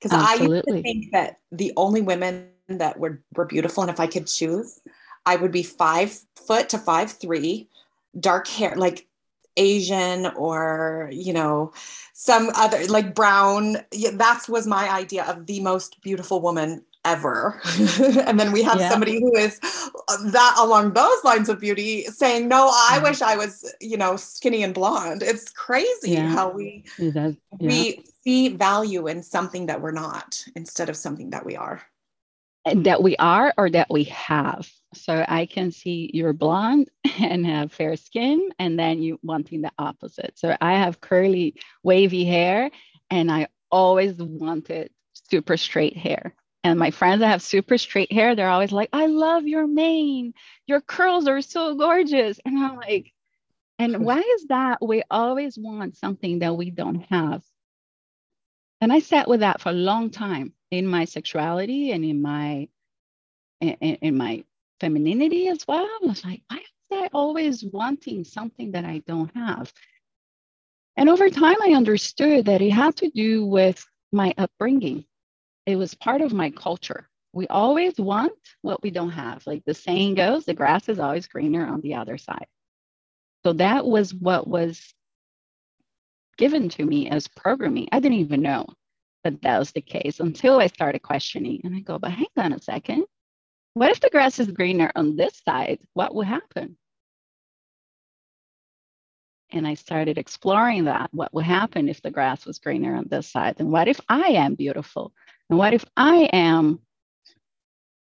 Because 0.00 0.12
I 0.12 0.34
used 0.44 0.64
to 0.66 0.82
think 0.82 1.12
that 1.12 1.38
the 1.50 1.72
only 1.76 2.02
women 2.02 2.50
that 2.68 2.98
were, 2.98 3.22
were 3.34 3.46
beautiful, 3.46 3.82
and 3.82 3.90
if 3.90 4.00
I 4.00 4.06
could 4.06 4.26
choose, 4.26 4.80
I 5.26 5.36
would 5.36 5.52
be 5.52 5.62
five 5.62 6.18
foot 6.46 6.68
to 6.70 6.78
five 6.78 7.10
three, 7.10 7.68
dark 8.18 8.48
hair, 8.48 8.74
like 8.76 9.06
Asian 9.56 10.26
or, 10.26 11.10
you 11.12 11.32
know, 11.32 11.72
some 12.14 12.50
other 12.54 12.86
like 12.86 13.14
brown. 13.14 13.78
Yeah, 13.92 14.10
that 14.14 14.46
was 14.48 14.66
my 14.66 14.88
idea 14.90 15.24
of 15.24 15.46
the 15.46 15.60
most 15.60 16.00
beautiful 16.00 16.40
woman 16.40 16.84
ever. 17.04 17.60
and 18.26 18.38
then 18.38 18.52
we 18.52 18.62
have 18.62 18.78
yeah. 18.78 18.88
somebody 18.88 19.20
who 19.20 19.34
is 19.36 19.58
that 19.60 20.54
along 20.58 20.92
those 20.92 21.24
lines 21.24 21.48
of 21.48 21.60
beauty 21.60 22.04
saying, 22.04 22.48
no, 22.48 22.70
I 22.72 23.00
wish 23.02 23.22
I 23.22 23.36
was, 23.36 23.74
you 23.80 23.96
know, 23.96 24.16
skinny 24.16 24.62
and 24.62 24.74
blonde. 24.74 25.22
It's 25.22 25.50
crazy 25.50 26.12
yeah. 26.12 26.28
how 26.28 26.50
we, 26.50 26.84
yeah. 26.98 27.32
we 27.60 28.04
see 28.22 28.48
value 28.48 29.06
in 29.06 29.22
something 29.22 29.66
that 29.66 29.80
we're 29.80 29.90
not 29.90 30.44
instead 30.54 30.88
of 30.88 30.96
something 30.96 31.30
that 31.30 31.44
we 31.44 31.56
are 31.56 31.82
that 32.74 33.02
we 33.02 33.16
are 33.16 33.52
or 33.56 33.70
that 33.70 33.88
we 33.90 34.04
have. 34.04 34.68
So 34.94 35.24
I 35.26 35.46
can 35.46 35.70
see 35.70 36.10
you're 36.12 36.32
blonde 36.32 36.88
and 37.20 37.44
have 37.46 37.72
fair 37.72 37.96
skin, 37.96 38.50
and 38.58 38.78
then 38.78 39.02
you 39.02 39.18
wanting 39.22 39.62
the 39.62 39.72
opposite. 39.78 40.38
So 40.38 40.56
I 40.60 40.74
have 40.74 41.00
curly, 41.00 41.54
wavy 41.82 42.24
hair, 42.24 42.70
and 43.10 43.30
I 43.30 43.48
always 43.70 44.14
wanted 44.14 44.90
super 45.30 45.56
straight 45.56 45.96
hair. 45.96 46.34
And 46.64 46.78
my 46.78 46.90
friends 46.90 47.20
that 47.20 47.28
have 47.28 47.42
super 47.42 47.78
straight 47.78 48.12
hair, 48.12 48.34
they're 48.34 48.48
always 48.48 48.72
like, 48.72 48.90
I 48.92 49.06
love 49.06 49.46
your 49.46 49.66
mane. 49.66 50.34
Your 50.66 50.80
curls 50.80 51.28
are 51.28 51.40
so 51.40 51.74
gorgeous. 51.76 52.40
And 52.44 52.58
I'm 52.58 52.76
like, 52.76 53.12
and 53.78 53.98
why 54.04 54.18
is 54.18 54.46
that? 54.48 54.78
We 54.84 55.02
always 55.10 55.56
want 55.58 55.96
something 55.96 56.40
that 56.40 56.56
we 56.56 56.70
don't 56.70 57.02
have. 57.10 57.42
And 58.80 58.92
I 58.92 59.00
sat 59.00 59.28
with 59.28 59.40
that 59.40 59.60
for 59.60 59.70
a 59.70 59.72
long 59.72 60.10
time 60.10 60.52
in 60.70 60.86
my 60.86 61.04
sexuality 61.04 61.92
and 61.92 62.04
in 62.04 62.20
my 62.20 62.68
in, 63.60 63.70
in 63.70 64.16
my 64.16 64.44
femininity 64.80 65.48
as 65.48 65.66
well. 65.66 65.84
I 65.84 65.98
was 66.02 66.24
like, 66.24 66.42
why 66.48 66.58
am 66.92 67.04
I 67.04 67.08
always 67.12 67.64
wanting 67.64 68.24
something 68.24 68.72
that 68.72 68.84
I 68.84 69.02
don't 69.06 69.34
have? 69.34 69.72
And 70.96 71.08
over 71.08 71.30
time, 71.30 71.56
I 71.62 71.74
understood 71.74 72.46
that 72.46 72.60
it 72.60 72.72
had 72.72 72.96
to 72.96 73.10
do 73.10 73.46
with 73.46 73.84
my 74.12 74.34
upbringing. 74.36 75.04
It 75.66 75.76
was 75.76 75.94
part 75.94 76.22
of 76.22 76.32
my 76.32 76.50
culture. 76.50 77.08
We 77.32 77.46
always 77.48 77.98
want 77.98 78.32
what 78.62 78.82
we 78.82 78.90
don't 78.90 79.10
have. 79.10 79.46
Like 79.46 79.62
the 79.64 79.74
saying 79.74 80.14
goes, 80.14 80.44
the 80.44 80.54
grass 80.54 80.88
is 80.88 80.98
always 80.98 81.28
greener 81.28 81.66
on 81.66 81.80
the 81.82 81.94
other 81.94 82.18
side. 82.18 82.46
So 83.44 83.52
that 83.54 83.86
was 83.86 84.14
what 84.14 84.48
was 84.48 84.94
given 86.36 86.68
to 86.70 86.84
me 86.84 87.08
as 87.10 87.28
programming. 87.28 87.88
I 87.92 88.00
didn't 88.00 88.18
even 88.18 88.42
know 88.42 88.66
that 89.24 89.42
that 89.42 89.58
was 89.58 89.72
the 89.72 89.80
case 89.80 90.20
until 90.20 90.60
I 90.60 90.68
started 90.68 91.00
questioning. 91.02 91.60
And 91.64 91.74
I 91.74 91.80
go, 91.80 91.98
but 91.98 92.12
hang 92.12 92.26
on 92.36 92.52
a 92.52 92.60
second. 92.60 93.04
What 93.74 93.90
if 93.90 94.00
the 94.00 94.10
grass 94.10 94.38
is 94.38 94.48
greener 94.48 94.90
on 94.94 95.16
this 95.16 95.40
side? 95.46 95.80
What 95.94 96.14
would 96.14 96.26
happen? 96.26 96.76
And 99.50 99.66
I 99.66 99.74
started 99.74 100.18
exploring 100.18 100.84
that. 100.84 101.10
What 101.12 101.32
would 101.32 101.44
happen 101.44 101.88
if 101.88 102.02
the 102.02 102.10
grass 102.10 102.44
was 102.44 102.58
greener 102.58 102.94
on 102.94 103.06
this 103.08 103.28
side? 103.30 103.56
And 103.58 103.70
what 103.72 103.88
if 103.88 104.00
I 104.08 104.28
am 104.30 104.54
beautiful? 104.54 105.12
And 105.48 105.58
what 105.58 105.72
if 105.72 105.84
I 105.96 106.28
am 106.32 106.80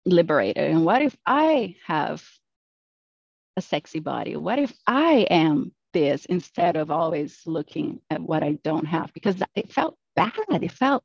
liberated? 0.05 0.69
And 0.69 0.85
what 0.85 1.01
if 1.01 1.15
I 1.25 1.75
have 1.85 2.23
a 3.57 3.61
sexy 3.61 3.99
body? 3.99 4.35
What 4.35 4.59
if 4.59 4.73
I 4.85 5.27
am 5.29 5.71
this 5.91 6.25
instead 6.25 6.75
of 6.75 6.91
always 6.91 7.41
looking 7.45 8.01
at 8.09 8.21
what 8.21 8.43
I 8.43 8.53
don't 8.63 8.85
have? 8.85 9.13
Because 9.13 9.41
it 9.55 9.71
felt 9.71 9.97
bad. 10.15 10.33
It 10.49 10.71
felt 10.71 11.03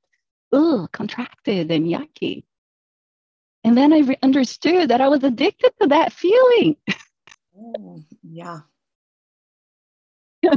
ugh, 0.53 0.91
contracted 0.93 1.71
and 1.71 1.87
yucky. 1.87 2.45
And 3.65 3.77
then 3.77 3.93
I 3.93 4.01
re- 4.01 4.19
understood 4.23 4.91
that 4.91 5.01
I 5.01 5.09
was 5.09 5.25
addicted 5.25 5.73
to 5.81 5.89
that 5.89 6.13
feeling. 6.13 6.77
Oh, 7.61 8.01
yeah. 8.23 8.61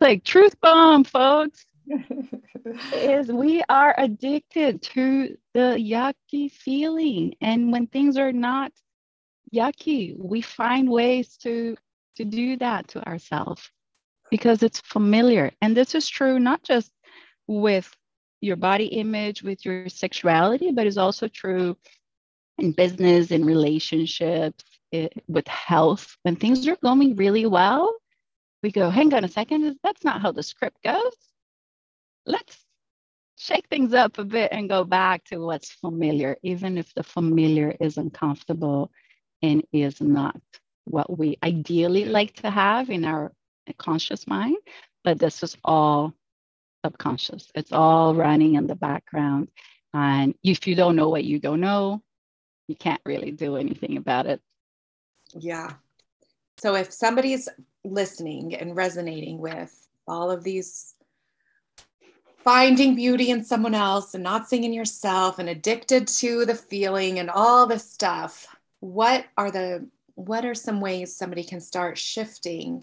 like 0.00 0.22
truth 0.22 0.54
bomb, 0.60 1.02
folks. 1.02 1.66
is 2.92 3.28
we 3.32 3.62
are 3.68 3.94
addicted 3.98 4.82
to 4.82 5.36
the 5.54 5.76
yucky 5.78 6.50
feeling. 6.50 7.34
And 7.40 7.72
when 7.72 7.86
things 7.86 8.16
are 8.16 8.32
not 8.32 8.72
yucky, 9.54 10.16
we 10.18 10.40
find 10.42 10.88
ways 10.88 11.36
to 11.38 11.76
to 12.16 12.24
do 12.24 12.56
that 12.56 12.88
to 12.88 13.06
ourselves 13.08 13.70
because 14.30 14.62
it's 14.62 14.80
familiar. 14.80 15.52
And 15.62 15.76
this 15.76 15.94
is 15.94 16.08
true 16.08 16.38
not 16.38 16.62
just 16.62 16.92
with 17.48 17.90
your 18.40 18.56
body 18.56 18.86
image, 18.86 19.42
with 19.42 19.64
your 19.64 19.88
sexuality, 19.88 20.70
but 20.70 20.86
it's 20.86 20.96
also 20.96 21.26
true 21.26 21.76
in 22.58 22.72
business, 22.72 23.30
in 23.30 23.44
relationships, 23.44 24.64
it, 24.92 25.12
with 25.26 25.48
health. 25.48 26.16
When 26.22 26.36
things 26.36 26.66
are 26.68 26.76
going 26.76 27.16
really 27.16 27.46
well, 27.46 27.94
we 28.62 28.70
go, 28.70 28.90
hang 28.90 29.12
on 29.14 29.24
a 29.24 29.28
second, 29.28 29.76
that's 29.82 30.04
not 30.04 30.20
how 30.20 30.32
the 30.32 30.42
script 30.42 30.82
goes. 30.84 31.14
Let's 32.26 32.56
shake 33.36 33.68
things 33.68 33.94
up 33.94 34.18
a 34.18 34.24
bit 34.24 34.52
and 34.52 34.68
go 34.68 34.84
back 34.84 35.24
to 35.26 35.38
what's 35.38 35.70
familiar, 35.70 36.36
even 36.42 36.76
if 36.76 36.92
the 36.94 37.02
familiar 37.02 37.74
is 37.80 37.96
uncomfortable 37.96 38.90
and 39.42 39.64
is 39.72 40.00
not 40.00 40.40
what 40.84 41.16
we 41.18 41.38
ideally 41.42 42.04
like 42.04 42.34
to 42.34 42.50
have 42.50 42.90
in 42.90 43.04
our 43.04 43.32
conscious 43.78 44.26
mind. 44.26 44.56
But 45.04 45.18
this 45.18 45.42
is 45.42 45.56
all 45.64 46.14
subconscious. 46.84 47.50
It's 47.54 47.72
all 47.72 48.14
running 48.14 48.54
in 48.54 48.66
the 48.66 48.74
background. 48.74 49.48
And 49.94 50.34
if 50.42 50.66
you 50.66 50.74
don't 50.74 50.96
know 50.96 51.08
what 51.08 51.24
you 51.24 51.38
don't 51.38 51.60
know, 51.60 52.02
you 52.66 52.76
can't 52.76 53.00
really 53.04 53.30
do 53.30 53.56
anything 53.56 53.96
about 53.96 54.26
it. 54.26 54.40
Yeah. 55.34 55.72
So 56.58 56.74
if 56.74 56.92
somebody's 56.92 57.48
listening 57.84 58.54
and 58.54 58.76
resonating 58.76 59.38
with 59.38 59.88
all 60.06 60.30
of 60.30 60.44
these 60.44 60.94
finding 62.38 62.94
beauty 62.94 63.30
in 63.30 63.44
someone 63.44 63.74
else 63.74 64.14
and 64.14 64.24
not 64.24 64.48
seeing 64.48 64.64
in 64.64 64.72
yourself 64.72 65.38
and 65.38 65.48
addicted 65.48 66.06
to 66.08 66.44
the 66.44 66.54
feeling 66.54 67.18
and 67.18 67.30
all 67.30 67.66
this 67.66 67.90
stuff, 67.90 68.46
what 68.80 69.24
are 69.36 69.50
the 69.50 69.86
what 70.14 70.44
are 70.44 70.54
some 70.54 70.80
ways 70.80 71.14
somebody 71.14 71.44
can 71.44 71.60
start 71.60 71.96
shifting 71.96 72.82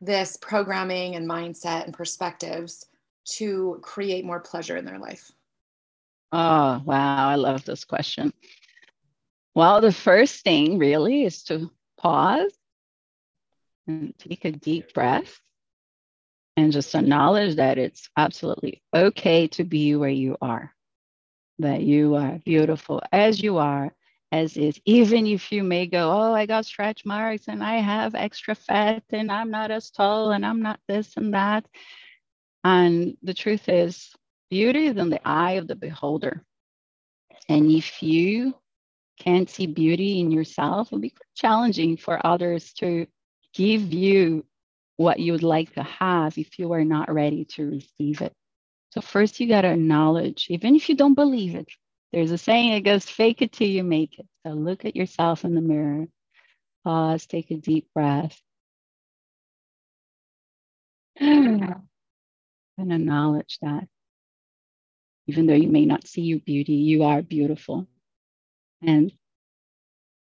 this 0.00 0.36
programming 0.36 1.14
and 1.14 1.28
mindset 1.28 1.84
and 1.84 1.94
perspectives 1.94 2.86
to 3.24 3.78
create 3.82 4.24
more 4.24 4.40
pleasure 4.40 4.76
in 4.76 4.84
their 4.84 4.98
life? 4.98 5.32
Oh, 6.32 6.82
wow. 6.84 7.28
I 7.28 7.36
love 7.36 7.64
this 7.64 7.84
question. 7.84 8.32
Well, 9.54 9.80
the 9.80 9.92
first 9.92 10.42
thing 10.42 10.78
really 10.78 11.24
is 11.24 11.44
to 11.44 11.70
pause 11.96 12.52
and 13.86 14.12
take 14.18 14.44
a 14.44 14.50
deep 14.50 14.92
breath 14.94 15.40
and 16.56 16.72
just 16.72 16.94
acknowledge 16.94 17.56
that 17.56 17.78
it's 17.78 18.08
absolutely 18.16 18.82
okay 18.94 19.46
to 19.48 19.64
be 19.64 19.94
where 19.94 20.08
you 20.08 20.36
are, 20.40 20.72
that 21.58 21.82
you 21.82 22.16
are 22.16 22.40
beautiful 22.44 23.02
as 23.12 23.40
you 23.40 23.58
are, 23.58 23.94
as 24.32 24.56
is, 24.56 24.80
even 24.84 25.26
if 25.26 25.52
you 25.52 25.62
may 25.62 25.86
go, 25.86 26.10
Oh, 26.10 26.32
I 26.32 26.46
got 26.46 26.66
stretch 26.66 27.04
marks 27.04 27.46
and 27.46 27.62
I 27.62 27.76
have 27.76 28.14
extra 28.14 28.54
fat 28.54 29.04
and 29.10 29.30
I'm 29.30 29.50
not 29.50 29.70
as 29.70 29.90
tall 29.90 30.32
and 30.32 30.44
I'm 30.44 30.62
not 30.62 30.80
this 30.88 31.16
and 31.16 31.34
that. 31.34 31.64
And 32.64 33.16
the 33.22 33.34
truth 33.34 33.68
is, 33.68 34.14
beauty 34.50 34.86
is 34.86 34.96
in 34.96 35.10
the 35.10 35.20
eye 35.28 35.52
of 35.52 35.68
the 35.68 35.76
beholder. 35.76 36.42
And 37.48 37.70
if 37.70 38.02
you 38.02 38.54
can't 39.20 39.50
see 39.50 39.66
beauty 39.66 40.20
in 40.20 40.30
yourself, 40.30 40.88
it'll 40.88 40.98
be 40.98 41.12
challenging 41.34 41.96
for 41.98 42.24
others 42.26 42.72
to 42.74 43.06
give 43.52 43.92
you 43.92 44.44
what 44.96 45.18
you 45.20 45.32
would 45.32 45.42
like 45.42 45.74
to 45.74 45.82
have 45.82 46.38
if 46.38 46.58
you 46.58 46.72
are 46.72 46.84
not 46.84 47.12
ready 47.12 47.44
to 47.44 47.68
receive 47.70 48.22
it. 48.22 48.32
So 48.90 49.00
first 49.00 49.40
you 49.40 49.48
got 49.48 49.62
to 49.62 49.72
acknowledge, 49.72 50.46
even 50.50 50.76
if 50.76 50.88
you 50.88 50.96
don't 50.96 51.14
believe 51.14 51.54
it, 51.54 51.68
there's 52.12 52.30
a 52.30 52.38
saying 52.38 52.72
it 52.72 52.80
goes, 52.82 53.04
fake 53.04 53.42
it 53.42 53.52
till 53.52 53.68
you 53.68 53.82
make 53.82 54.18
it. 54.18 54.26
So 54.46 54.52
look 54.52 54.84
at 54.84 54.96
yourself 54.96 55.44
in 55.44 55.54
the 55.54 55.60
mirror, 55.60 56.06
pause, 56.84 57.26
take 57.26 57.50
a 57.50 57.56
deep 57.56 57.88
breath. 57.92 58.40
And 62.76 62.92
acknowledge 62.92 63.58
that 63.62 63.86
even 65.26 65.46
though 65.46 65.54
you 65.54 65.68
may 65.68 65.86
not 65.86 66.06
see 66.06 66.22
your 66.22 66.40
beauty, 66.40 66.74
you 66.74 67.04
are 67.04 67.22
beautiful. 67.22 67.86
And 68.82 69.12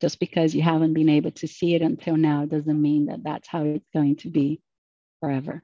just 0.01 0.21
because 0.21 0.55
you 0.55 0.63
haven't 0.63 0.95
been 0.95 1.09
able 1.09 1.31
to 1.33 1.49
see 1.49 1.75
it 1.75 1.83
until 1.83 2.17
now 2.17 2.45
doesn't 2.45 2.81
mean 2.81 3.07
that 3.07 3.23
that's 3.23 3.49
how 3.49 3.65
it's 3.65 3.89
going 3.93 4.17
to 4.17 4.31
be 4.31 4.61
forever. 5.21 5.63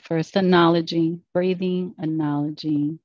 First, 0.00 0.36
acknowledging, 0.36 1.22
breathing, 1.32 1.94
acknowledging, 1.98 3.00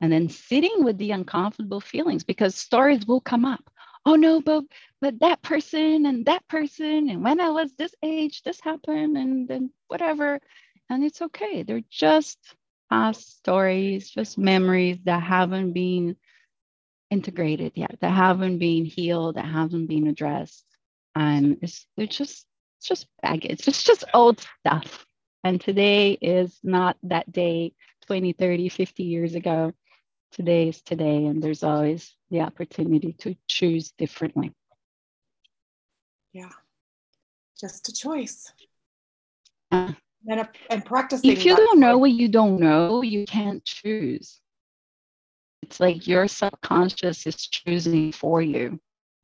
and 0.00 0.12
then 0.12 0.28
sitting 0.28 0.84
with 0.84 0.98
the 0.98 1.12
uncomfortable 1.12 1.80
feelings 1.80 2.24
because 2.24 2.54
stories 2.54 3.06
will 3.06 3.20
come 3.20 3.44
up. 3.44 3.70
Oh 4.04 4.14
no, 4.14 4.40
but 4.40 4.64
but 5.00 5.18
that 5.20 5.42
person 5.42 6.06
and 6.06 6.26
that 6.26 6.46
person, 6.48 7.08
and 7.10 7.22
when 7.24 7.40
I 7.40 7.50
was 7.50 7.72
this 7.72 7.94
age, 8.02 8.42
this 8.42 8.60
happened, 8.60 9.16
and 9.16 9.48
then 9.48 9.70
whatever. 9.88 10.40
And 10.88 11.04
it's 11.04 11.22
okay. 11.22 11.62
They're 11.62 11.82
just 11.90 12.38
past 12.90 13.38
stories, 13.38 14.08
just 14.10 14.38
memories 14.38 14.98
that 15.04 15.22
haven't 15.22 15.72
been 15.72 16.16
integrated 17.10 17.72
yet, 17.74 17.96
that 18.00 18.10
haven't 18.10 18.58
been 18.58 18.84
healed, 18.84 19.36
that 19.36 19.44
haven't 19.44 19.86
been 19.86 20.06
addressed. 20.06 20.64
And 21.14 21.58
it's 21.62 21.86
they're 21.96 22.06
just 22.06 22.46
it's 22.78 22.88
just 22.88 23.06
baggage. 23.22 23.66
It's 23.66 23.82
just 23.82 24.04
old 24.14 24.44
stuff. 24.60 25.06
And 25.44 25.60
today 25.60 26.12
is 26.12 26.58
not 26.62 26.96
that 27.04 27.30
day 27.30 27.72
20, 28.06 28.32
30, 28.32 28.68
50 28.68 29.02
years 29.02 29.34
ago. 29.34 29.72
Today 30.32 30.68
is 30.68 30.82
today, 30.82 31.24
and 31.24 31.42
there's 31.42 31.62
always 31.62 32.14
the 32.30 32.40
opportunity 32.40 33.12
to 33.20 33.36
choose 33.46 33.92
differently. 33.92 34.52
Yeah, 36.32 36.50
just 37.58 37.88
a 37.88 37.92
choice. 37.92 38.52
Uh, 39.70 39.92
and, 40.28 40.48
and 40.70 40.84
practicing. 40.84 41.30
If 41.30 41.44
you 41.44 41.56
don't 41.56 41.80
know 41.80 41.98
what 41.98 42.10
you 42.10 42.28
don't 42.28 42.60
know, 42.60 43.02
you 43.02 43.24
can't 43.26 43.64
choose. 43.64 44.40
It's 45.62 45.80
like 45.80 46.06
your 46.06 46.28
subconscious 46.28 47.26
is 47.26 47.36
choosing 47.36 48.12
for 48.12 48.40
you. 48.40 48.78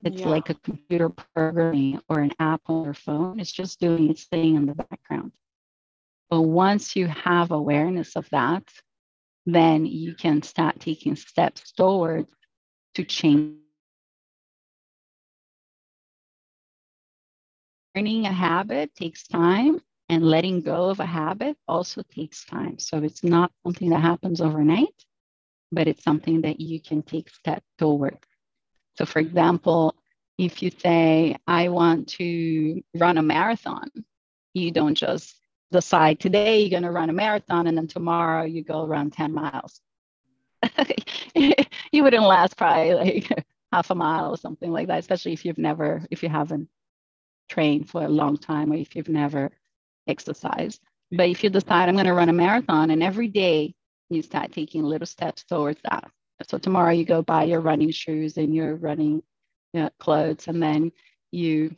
It's 0.04 0.22
yeah. 0.22 0.28
like 0.28 0.50
a 0.50 0.54
computer 0.54 1.08
programming 1.08 2.00
or 2.08 2.20
an 2.20 2.32
app 2.40 2.62
on 2.66 2.84
your 2.84 2.94
phone. 2.94 3.38
It's 3.38 3.52
just 3.52 3.78
doing 3.78 4.10
its 4.10 4.24
thing 4.24 4.56
in 4.56 4.66
the 4.66 4.74
background. 4.74 5.32
But 6.28 6.42
once 6.42 6.96
you 6.96 7.06
have 7.06 7.52
awareness 7.52 8.16
of 8.16 8.28
that, 8.30 8.64
then 9.46 9.86
you 9.86 10.14
can 10.14 10.42
start 10.42 10.80
taking 10.80 11.14
steps 11.14 11.72
towards 11.72 12.28
to 12.94 13.04
change. 13.04 13.58
Learning 17.94 18.26
a 18.26 18.32
habit 18.32 18.94
takes 18.94 19.28
time, 19.28 19.80
and 20.12 20.28
letting 20.28 20.60
go 20.60 20.90
of 20.90 21.00
a 21.00 21.06
habit 21.06 21.56
also 21.66 22.02
takes 22.02 22.44
time. 22.44 22.78
So 22.78 22.98
it's 22.98 23.24
not 23.24 23.50
something 23.64 23.88
that 23.88 24.02
happens 24.02 24.42
overnight, 24.42 25.06
but 25.72 25.88
it's 25.88 26.04
something 26.04 26.42
that 26.42 26.60
you 26.60 26.82
can 26.82 27.02
take 27.02 27.30
steps 27.30 27.64
toward. 27.78 28.18
So, 28.98 29.06
for 29.06 29.20
example, 29.20 29.94
if 30.36 30.62
you 30.62 30.70
say, 30.70 31.36
I 31.46 31.70
want 31.70 32.08
to 32.18 32.82
run 32.94 33.16
a 33.16 33.22
marathon, 33.22 33.88
you 34.52 34.70
don't 34.70 34.94
just 34.94 35.34
decide 35.70 36.20
today 36.20 36.60
you're 36.60 36.68
going 36.78 36.82
to 36.82 36.90
run 36.90 37.08
a 37.08 37.14
marathon 37.14 37.66
and 37.66 37.78
then 37.78 37.86
tomorrow 37.86 38.44
you 38.44 38.62
go 38.62 38.86
run 38.86 39.10
10 39.10 39.32
miles. 39.32 39.80
you 41.34 42.02
wouldn't 42.02 42.22
last 42.22 42.58
probably 42.58 42.92
like 42.92 43.46
half 43.72 43.88
a 43.88 43.94
mile 43.94 44.34
or 44.34 44.36
something 44.36 44.70
like 44.70 44.88
that, 44.88 44.98
especially 44.98 45.32
if 45.32 45.46
you've 45.46 45.56
never, 45.56 46.04
if 46.10 46.22
you 46.22 46.28
haven't 46.28 46.68
trained 47.48 47.88
for 47.88 48.04
a 48.04 48.08
long 48.10 48.36
time 48.36 48.72
or 48.72 48.76
if 48.76 48.94
you've 48.94 49.08
never 49.08 49.50
exercised. 50.06 50.80
But 51.10 51.28
if 51.28 51.44
you 51.44 51.50
decide 51.50 51.88
I'm 51.88 51.94
going 51.94 52.06
to 52.06 52.14
run 52.14 52.28
a 52.28 52.32
marathon 52.32 52.90
and 52.90 53.02
every 53.02 53.28
day 53.28 53.74
you 54.10 54.22
start 54.22 54.52
taking 54.52 54.82
little 54.82 55.06
steps 55.06 55.44
towards 55.44 55.80
that. 55.82 56.10
So 56.48 56.58
tomorrow 56.58 56.92
you 56.92 57.04
go 57.04 57.22
buy 57.22 57.44
your 57.44 57.60
running 57.60 57.90
shoes 57.90 58.36
and 58.36 58.54
your 58.54 58.74
running 58.76 59.22
you 59.72 59.82
know, 59.82 59.90
clothes, 59.98 60.48
and 60.48 60.62
then 60.62 60.92
you 61.30 61.74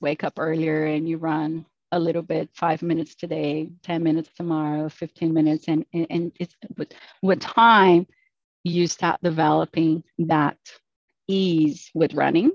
wake 0.00 0.24
up 0.24 0.34
earlier 0.38 0.86
and 0.86 1.08
you 1.08 1.16
run 1.16 1.64
a 1.92 1.98
little 1.98 2.22
bit, 2.22 2.48
five 2.54 2.82
minutes 2.82 3.14
today, 3.14 3.70
10 3.82 4.02
minutes 4.02 4.30
tomorrow, 4.36 4.88
15 4.88 5.32
minutes. 5.32 5.66
And, 5.68 5.84
and 5.92 6.32
it's 6.38 6.54
with, 6.76 6.92
with 7.22 7.40
time, 7.40 8.06
you 8.62 8.86
start 8.86 9.18
developing 9.22 10.04
that 10.18 10.58
ease 11.26 11.90
with 11.94 12.14
running. 12.14 12.52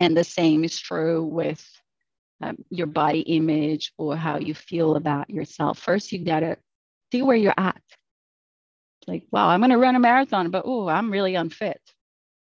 And 0.00 0.16
the 0.16 0.24
same 0.24 0.64
is 0.64 0.78
true 0.78 1.24
with 1.24 1.64
um, 2.42 2.56
your 2.70 2.86
body 2.86 3.20
image 3.20 3.92
or 3.96 4.16
how 4.16 4.38
you 4.38 4.54
feel 4.54 4.96
about 4.96 5.30
yourself. 5.30 5.78
First, 5.78 6.12
you 6.12 6.24
got 6.24 6.40
to 6.40 6.56
see 7.12 7.22
where 7.22 7.36
you're 7.36 7.54
at. 7.56 7.80
Like, 9.06 9.24
wow, 9.30 9.48
I'm 9.48 9.60
going 9.60 9.70
to 9.70 9.78
run 9.78 9.96
a 9.96 10.00
marathon, 10.00 10.50
but 10.50 10.64
oh, 10.66 10.88
I'm 10.88 11.10
really 11.10 11.34
unfit. 11.34 11.80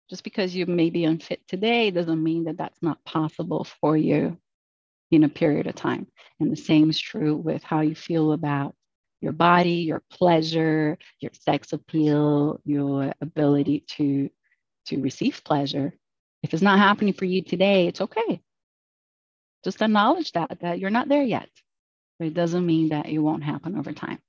Just 0.09 0.23
because 0.23 0.55
you 0.55 0.65
may 0.65 0.89
be 0.89 1.03
unfit 1.03 1.41
today 1.47 1.91
doesn't 1.91 2.23
mean 2.23 2.45
that 2.45 2.57
that's 2.57 2.81
not 2.81 3.03
possible 3.03 3.67
for 3.81 3.97
you 3.97 4.37
in 5.11 5.23
a 5.23 5.29
period 5.29 5.67
of 5.67 5.75
time. 5.75 6.07
And 6.39 6.51
the 6.51 6.55
same 6.55 6.89
is 6.89 6.99
true 6.99 7.35
with 7.35 7.63
how 7.63 7.81
you 7.81 7.95
feel 7.95 8.31
about 8.31 8.75
your 9.21 9.33
body, 9.33 9.71
your 9.71 10.03
pleasure, 10.11 10.97
your 11.19 11.31
sex 11.33 11.73
appeal, 11.73 12.61
your 12.65 13.13
ability 13.19 13.83
to, 13.97 14.29
to 14.87 15.01
receive 15.01 15.43
pleasure. 15.43 15.93
If 16.43 16.53
it's 16.53 16.63
not 16.63 16.79
happening 16.79 17.13
for 17.13 17.25
you 17.25 17.41
today, 17.41 17.87
it's 17.87 18.01
okay. 18.01 18.41
Just 19.63 19.81
acknowledge 19.81 20.31
that, 20.33 20.59
that 20.61 20.79
you're 20.79 20.89
not 20.89 21.09
there 21.09 21.23
yet. 21.23 21.49
But 22.19 22.27
it 22.27 22.33
doesn't 22.33 22.65
mean 22.65 22.89
that 22.89 23.07
it 23.07 23.19
won't 23.19 23.43
happen 23.43 23.77
over 23.77 23.91
time. 23.91 24.19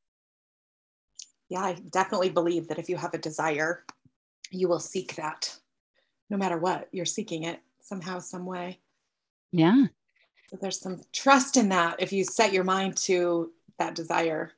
Yeah, 1.48 1.60
I 1.60 1.76
definitely 1.90 2.30
believe 2.30 2.68
that 2.68 2.78
if 2.78 2.88
you 2.88 2.96
have 2.96 3.14
a 3.14 3.18
desire, 3.18 3.84
you 4.50 4.68
will 4.68 4.80
seek 4.80 5.16
that 5.16 5.58
no 6.30 6.36
matter 6.36 6.58
what, 6.58 6.88
you're 6.92 7.06
seeking 7.06 7.44
it 7.44 7.60
somehow, 7.80 8.18
some 8.18 8.44
way. 8.44 8.80
Yeah. 9.52 9.86
So 10.50 10.58
there's 10.60 10.80
some 10.80 11.00
trust 11.12 11.56
in 11.56 11.70
that. 11.70 11.96
If 11.98 12.12
you 12.12 12.24
set 12.24 12.52
your 12.52 12.64
mind 12.64 12.96
to 12.98 13.52
that 13.78 13.94
desire, 13.94 14.52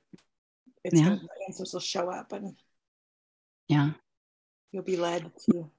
it's 0.85 1.01
yeah. 1.01 1.11
the 1.11 1.29
answers 1.47 1.73
will 1.73 1.81
show 1.81 2.11
up 2.11 2.33
and 2.33 2.57
yeah, 3.69 3.91
you'll 4.73 4.83
be 4.83 4.97
led 4.97 5.31
to. 5.47 5.71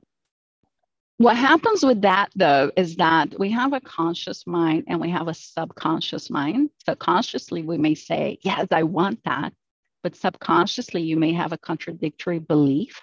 What 1.22 1.38
happens 1.38 1.86
with 1.86 2.02
that 2.02 2.32
though 2.36 2.72
is 2.76 2.96
that 2.98 3.40
we 3.40 3.52
have 3.52 3.74
a 3.74 3.82
conscious 3.82 4.48
mind 4.48 4.86
and 4.88 5.00
we 5.00 5.12
have 5.12 5.28
a 5.28 5.36
subconscious 5.36 6.32
mind. 6.32 6.72
So 6.86 6.96
consciously, 6.96 7.62
we 7.62 7.78
may 7.78 7.94
say, 7.96 8.40
Yes, 8.42 8.68
I 8.72 8.84
want 8.84 9.24
that. 9.26 9.54
But 10.02 10.16
subconsciously, 10.16 11.04
you 11.04 11.18
may 11.18 11.34
have 11.34 11.54
a 11.54 11.60
contradictory 11.60 12.40
belief. 12.40 13.00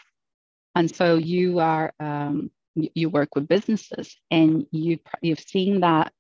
And 0.75 0.93
so 0.93 1.17
you 1.17 1.61
are, 1.61 1.93
um, 2.01 2.51
you 2.75 3.09
work 3.09 3.37
with 3.37 3.47
businesses 3.47 4.17
and 4.33 4.67
you, 4.73 4.99
you've 5.23 5.41
seen 5.41 5.81
that 5.81 6.13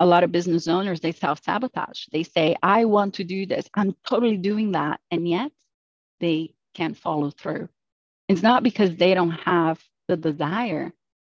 a 0.00 0.06
lot 0.06 0.24
of 0.24 0.32
business 0.32 0.68
owners 0.68 1.00
they 1.00 1.12
self-sabotage 1.12 2.06
they 2.12 2.22
say 2.22 2.56
i 2.62 2.84
want 2.86 3.14
to 3.14 3.24
do 3.24 3.46
this 3.46 3.68
i'm 3.74 3.94
totally 4.06 4.36
doing 4.38 4.72
that 4.72 5.00
and 5.10 5.28
yet 5.28 5.52
they 6.20 6.54
can't 6.74 6.96
follow 6.96 7.30
through 7.30 7.68
it's 8.28 8.42
not 8.42 8.62
because 8.62 8.96
they 8.96 9.14
don't 9.14 9.32
have 9.32 9.80
the 10.08 10.16
desire 10.16 10.92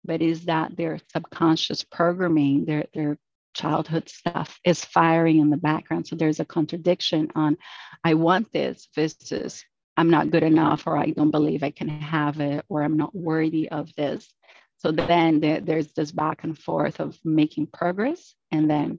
but 0.03 0.21
is 0.21 0.45
that 0.45 0.75
their 0.75 0.99
subconscious 1.13 1.83
programming 1.83 2.65
their 2.65 2.85
their 2.93 3.17
childhood 3.53 4.07
stuff 4.07 4.59
is 4.63 4.85
firing 4.85 5.39
in 5.39 5.49
the 5.49 5.57
background 5.57 6.07
so 6.07 6.15
there's 6.15 6.39
a 6.39 6.45
contradiction 6.45 7.29
on 7.35 7.57
i 8.03 8.13
want 8.13 8.51
this 8.53 8.87
versus 8.95 9.63
i'm 9.97 10.09
not 10.09 10.31
good 10.31 10.43
enough 10.43 10.87
or 10.87 10.97
i 10.97 11.09
don't 11.09 11.31
believe 11.31 11.61
i 11.61 11.71
can 11.71 11.89
have 11.89 12.39
it 12.39 12.63
or 12.69 12.81
i'm 12.81 12.95
not 12.95 13.13
worthy 13.13 13.69
of 13.69 13.93
this 13.95 14.33
so 14.81 14.91
then 14.91 15.41
there, 15.41 15.61
there's 15.61 15.93
this 15.93 16.11
back 16.11 16.43
and 16.43 16.57
forth 16.57 16.99
of 16.99 17.15
making 17.23 17.67
progress 17.67 18.33
and 18.51 18.67
then 18.67 18.97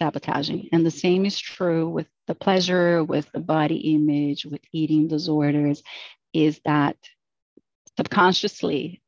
sabotaging. 0.00 0.68
And 0.72 0.86
the 0.86 0.92
same 0.92 1.24
is 1.26 1.38
true 1.38 1.88
with 1.88 2.06
the 2.28 2.36
pleasure, 2.36 3.02
with 3.02 3.30
the 3.32 3.40
body 3.40 3.94
image, 3.94 4.44
with 4.44 4.60
eating 4.72 5.08
disorders, 5.08 5.82
is 6.32 6.60
that 6.64 6.96
subconsciously 7.96 9.02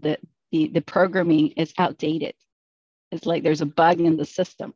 the, 0.00 0.18
the, 0.52 0.68
the 0.68 0.80
programming 0.80 1.48
is 1.52 1.72
outdated. 1.78 2.34
It's 3.10 3.26
like 3.26 3.42
there's 3.42 3.60
a 3.60 3.66
bug 3.66 4.00
in 4.00 4.16
the 4.16 4.24
system. 4.24 4.74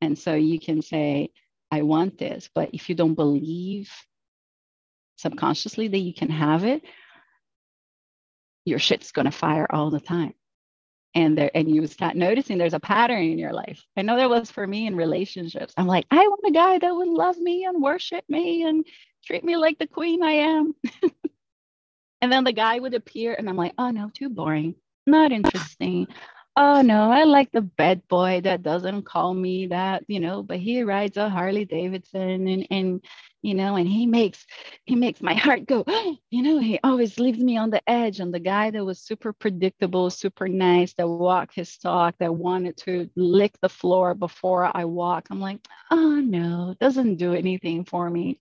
And 0.00 0.18
so 0.18 0.34
you 0.34 0.60
can 0.60 0.82
say, 0.82 1.30
I 1.70 1.82
want 1.82 2.18
this, 2.18 2.50
but 2.54 2.70
if 2.72 2.88
you 2.88 2.94
don't 2.94 3.14
believe 3.14 3.90
subconsciously 5.16 5.88
that 5.88 5.98
you 5.98 6.12
can 6.12 6.30
have 6.30 6.64
it, 6.64 6.82
your 8.64 8.78
shit's 8.78 9.12
to 9.12 9.30
fire 9.30 9.66
all 9.70 9.90
the 9.90 10.00
time 10.00 10.34
and 11.14 11.38
there 11.38 11.50
and 11.54 11.70
you 11.72 11.86
start 11.86 12.16
noticing 12.16 12.58
there's 12.58 12.74
a 12.74 12.80
pattern 12.80 13.22
in 13.22 13.38
your 13.38 13.52
life 13.52 13.80
i 13.96 14.02
know 14.02 14.16
that 14.16 14.28
was 14.28 14.50
for 14.50 14.66
me 14.66 14.88
in 14.88 14.96
relationships 14.96 15.72
i'm 15.76 15.86
like 15.86 16.04
i 16.10 16.16
want 16.16 16.40
a 16.48 16.50
guy 16.50 16.76
that 16.76 16.94
would 16.94 17.06
love 17.06 17.38
me 17.38 17.64
and 17.64 17.80
worship 17.80 18.24
me 18.28 18.64
and 18.64 18.84
treat 19.26 19.44
me 19.44 19.56
like 19.56 19.78
the 19.78 19.86
queen 19.86 20.22
I 20.22 20.32
am. 20.32 20.74
and 22.20 22.32
then 22.32 22.44
the 22.44 22.52
guy 22.52 22.78
would 22.78 22.94
appear, 22.94 23.34
and 23.34 23.48
I'm 23.48 23.56
like, 23.56 23.74
oh 23.76 23.90
no, 23.90 24.10
too 24.14 24.28
boring, 24.28 24.76
not 25.06 25.32
interesting. 25.32 26.06
Oh 26.58 26.80
no, 26.80 27.10
I 27.10 27.24
like 27.24 27.52
the 27.52 27.60
bad 27.60 28.08
boy 28.08 28.40
that 28.44 28.62
doesn't 28.62 29.02
call 29.02 29.34
me 29.34 29.66
that, 29.66 30.04
you 30.08 30.20
know, 30.20 30.42
but 30.42 30.56
he 30.58 30.82
rides 30.82 31.18
a 31.18 31.28
Harley 31.28 31.66
Davidson 31.66 32.48
and 32.48 32.66
and 32.70 33.04
you 33.42 33.54
know, 33.54 33.76
and 33.76 33.86
he 33.86 34.06
makes 34.06 34.46
he 34.86 34.96
makes 34.96 35.20
my 35.20 35.34
heart 35.34 35.66
go, 35.66 35.84
you 36.30 36.42
know, 36.42 36.58
he 36.58 36.80
always 36.82 37.18
leaves 37.18 37.38
me 37.38 37.58
on 37.58 37.70
the 37.70 37.82
edge. 37.88 38.20
And 38.20 38.32
the 38.32 38.40
guy 38.40 38.70
that 38.70 38.84
was 38.84 39.00
super 39.00 39.32
predictable, 39.34 40.08
super 40.10 40.48
nice, 40.48 40.94
that 40.94 41.06
walked 41.06 41.54
his 41.54 41.76
talk, 41.76 42.16
that 42.20 42.34
wanted 42.34 42.78
to 42.78 43.10
lick 43.16 43.54
the 43.60 43.68
floor 43.68 44.14
before 44.14 44.70
I 44.74 44.86
walk. 44.86 45.28
I'm 45.30 45.40
like, 45.40 45.60
oh 45.90 46.20
no, 46.20 46.74
doesn't 46.80 47.16
do 47.16 47.34
anything 47.34 47.84
for 47.84 48.08
me. 48.08 48.40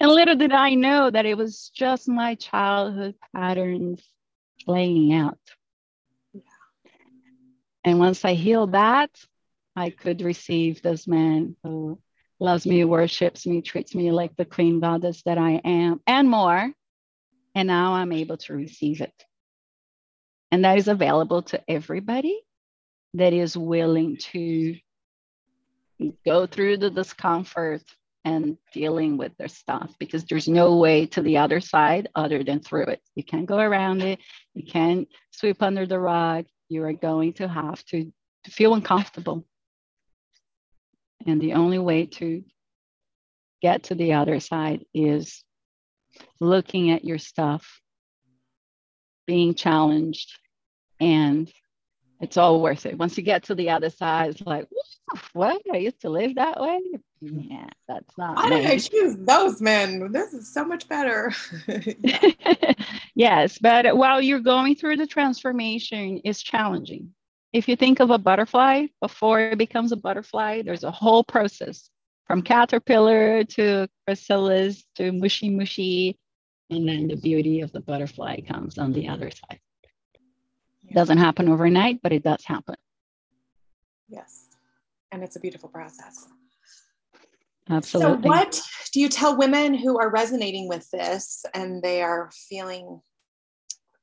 And 0.00 0.10
little 0.10 0.36
did 0.36 0.52
I 0.52 0.74
know 0.74 1.10
that 1.10 1.26
it 1.26 1.36
was 1.36 1.70
just 1.74 2.08
my 2.08 2.34
childhood 2.36 3.14
patterns 3.34 4.02
playing 4.64 5.12
out. 5.12 5.38
And 7.84 7.98
once 7.98 8.24
I 8.24 8.34
healed 8.34 8.72
that, 8.72 9.10
I 9.76 9.90
could 9.90 10.22
receive 10.22 10.80
this 10.80 11.06
man 11.06 11.56
who 11.62 11.98
loves 12.40 12.66
me, 12.66 12.84
worships 12.84 13.46
me, 13.46 13.60
treats 13.60 13.94
me 13.94 14.10
like 14.10 14.36
the 14.36 14.44
queen 14.44 14.80
goddess 14.80 15.22
that 15.24 15.38
I 15.38 15.60
am, 15.64 16.00
and 16.06 16.30
more. 16.30 16.72
And 17.54 17.68
now 17.68 17.94
I'm 17.94 18.12
able 18.12 18.36
to 18.38 18.54
receive 18.54 19.00
it. 19.00 19.12
And 20.50 20.64
that 20.64 20.78
is 20.78 20.88
available 20.88 21.42
to 21.42 21.60
everybody 21.68 22.40
that 23.14 23.32
is 23.32 23.56
willing 23.56 24.16
to 24.32 24.76
go 26.24 26.46
through 26.46 26.78
the 26.78 26.90
discomfort 26.90 27.82
and 28.24 28.56
dealing 28.72 29.16
with 29.16 29.36
their 29.36 29.48
stuff 29.48 29.94
because 29.98 30.24
there's 30.24 30.48
no 30.48 30.76
way 30.76 31.06
to 31.06 31.20
the 31.20 31.36
other 31.38 31.60
side 31.60 32.08
other 32.14 32.42
than 32.42 32.60
through 32.60 32.86
it. 32.86 33.00
You 33.14 33.22
can't 33.22 33.46
go 33.46 33.58
around 33.58 34.02
it. 34.02 34.18
You 34.54 34.64
can't 34.64 35.08
sweep 35.30 35.62
under 35.62 35.86
the 35.86 35.98
rug. 35.98 36.46
You 36.68 36.84
are 36.84 36.92
going 36.92 37.34
to 37.34 37.48
have 37.48 37.84
to, 37.86 38.10
to 38.44 38.50
feel 38.50 38.74
uncomfortable. 38.74 39.44
And 41.26 41.40
the 41.40 41.54
only 41.54 41.78
way 41.78 42.06
to 42.06 42.42
get 43.60 43.84
to 43.84 43.94
the 43.94 44.14
other 44.14 44.40
side 44.40 44.84
is 44.94 45.44
looking 46.40 46.90
at 46.90 47.04
your 47.04 47.18
stuff, 47.18 47.80
being 49.26 49.54
challenged, 49.54 50.38
and 51.00 51.50
it's 52.20 52.36
all 52.36 52.60
worth 52.60 52.86
it. 52.86 52.98
Once 52.98 53.16
you 53.16 53.22
get 53.22 53.44
to 53.44 53.54
the 53.54 53.70
other 53.70 53.90
side, 53.90 54.30
it's 54.30 54.40
like, 54.42 54.66
what? 55.32 55.60
I 55.72 55.78
used 55.78 56.00
to 56.02 56.10
live 56.10 56.36
that 56.36 56.60
way. 56.60 56.80
Yeah, 57.20 57.68
that's 57.88 58.16
not. 58.16 58.38
I 58.38 58.72
I 58.72 58.78
choose 58.78 59.16
those 59.16 59.60
men? 59.60 60.12
This 60.12 60.32
is 60.32 60.52
so 60.52 60.64
much 60.64 60.88
better. 60.88 61.32
yes, 63.14 63.58
but 63.58 63.96
while 63.96 64.20
you're 64.20 64.40
going 64.40 64.74
through 64.76 64.96
the 64.96 65.06
transformation, 65.06 66.20
it's 66.24 66.42
challenging 66.42 67.12
if 67.54 67.68
you 67.68 67.76
think 67.76 68.00
of 68.00 68.10
a 68.10 68.18
butterfly 68.18 68.86
before 69.00 69.40
it 69.40 69.58
becomes 69.58 69.92
a 69.92 69.96
butterfly, 69.96 70.62
there's 70.62 70.82
a 70.82 70.90
whole 70.90 71.22
process 71.22 71.88
from 72.26 72.42
caterpillar 72.42 73.44
to 73.44 73.86
chrysalis 74.04 74.84
to 74.96 75.12
mushy 75.12 75.50
mushy. 75.50 76.18
And 76.68 76.88
then 76.88 77.06
the 77.06 77.16
beauty 77.16 77.60
of 77.60 77.70
the 77.70 77.80
butterfly 77.80 78.40
comes 78.40 78.76
on 78.76 78.92
the 78.92 79.06
other 79.08 79.30
side. 79.30 79.60
It 80.94 81.00
doesn't 81.00 81.18
happen 81.18 81.48
overnight, 81.48 81.98
but 82.04 82.12
it 82.12 82.22
does 82.22 82.44
happen. 82.44 82.76
Yes. 84.08 84.46
And 85.10 85.24
it's 85.24 85.34
a 85.34 85.40
beautiful 85.40 85.68
process. 85.68 86.28
Absolutely. 87.68 88.22
So, 88.22 88.28
what 88.28 88.60
do 88.92 89.00
you 89.00 89.08
tell 89.08 89.36
women 89.36 89.74
who 89.74 89.98
are 89.98 90.08
resonating 90.08 90.68
with 90.68 90.88
this 90.92 91.44
and 91.52 91.82
they 91.82 92.00
are 92.00 92.30
feeling 92.48 93.00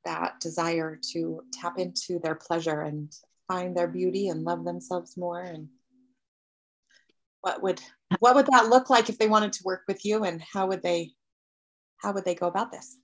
that 0.04 0.38
desire 0.40 0.98
to 1.12 1.40
tap 1.50 1.78
into 1.78 2.18
their 2.18 2.34
pleasure 2.34 2.82
and 2.82 3.10
find 3.48 3.74
their 3.74 3.88
beauty 3.88 4.28
and 4.28 4.44
love 4.44 4.66
themselves 4.66 5.16
more 5.16 5.40
and 5.40 5.68
what 7.40 7.62
would 7.62 7.80
what 8.18 8.34
would 8.34 8.48
that 8.52 8.68
look 8.68 8.90
like 8.90 9.08
if 9.08 9.16
they 9.16 9.28
wanted 9.28 9.54
to 9.54 9.64
work 9.64 9.82
with 9.88 10.04
you 10.04 10.24
and 10.24 10.42
how 10.42 10.66
would 10.66 10.82
they 10.82 11.12
how 11.96 12.12
would 12.12 12.26
they 12.26 12.34
go 12.34 12.48
about 12.48 12.70
this 12.70 12.98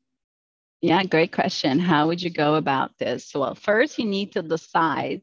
yeah 0.80 1.02
great 1.04 1.32
question 1.32 1.78
how 1.78 2.06
would 2.06 2.22
you 2.22 2.30
go 2.30 2.54
about 2.54 2.90
this 2.98 3.32
well 3.34 3.54
first 3.54 3.98
you 3.98 4.04
need 4.04 4.32
to 4.32 4.42
decide 4.42 5.22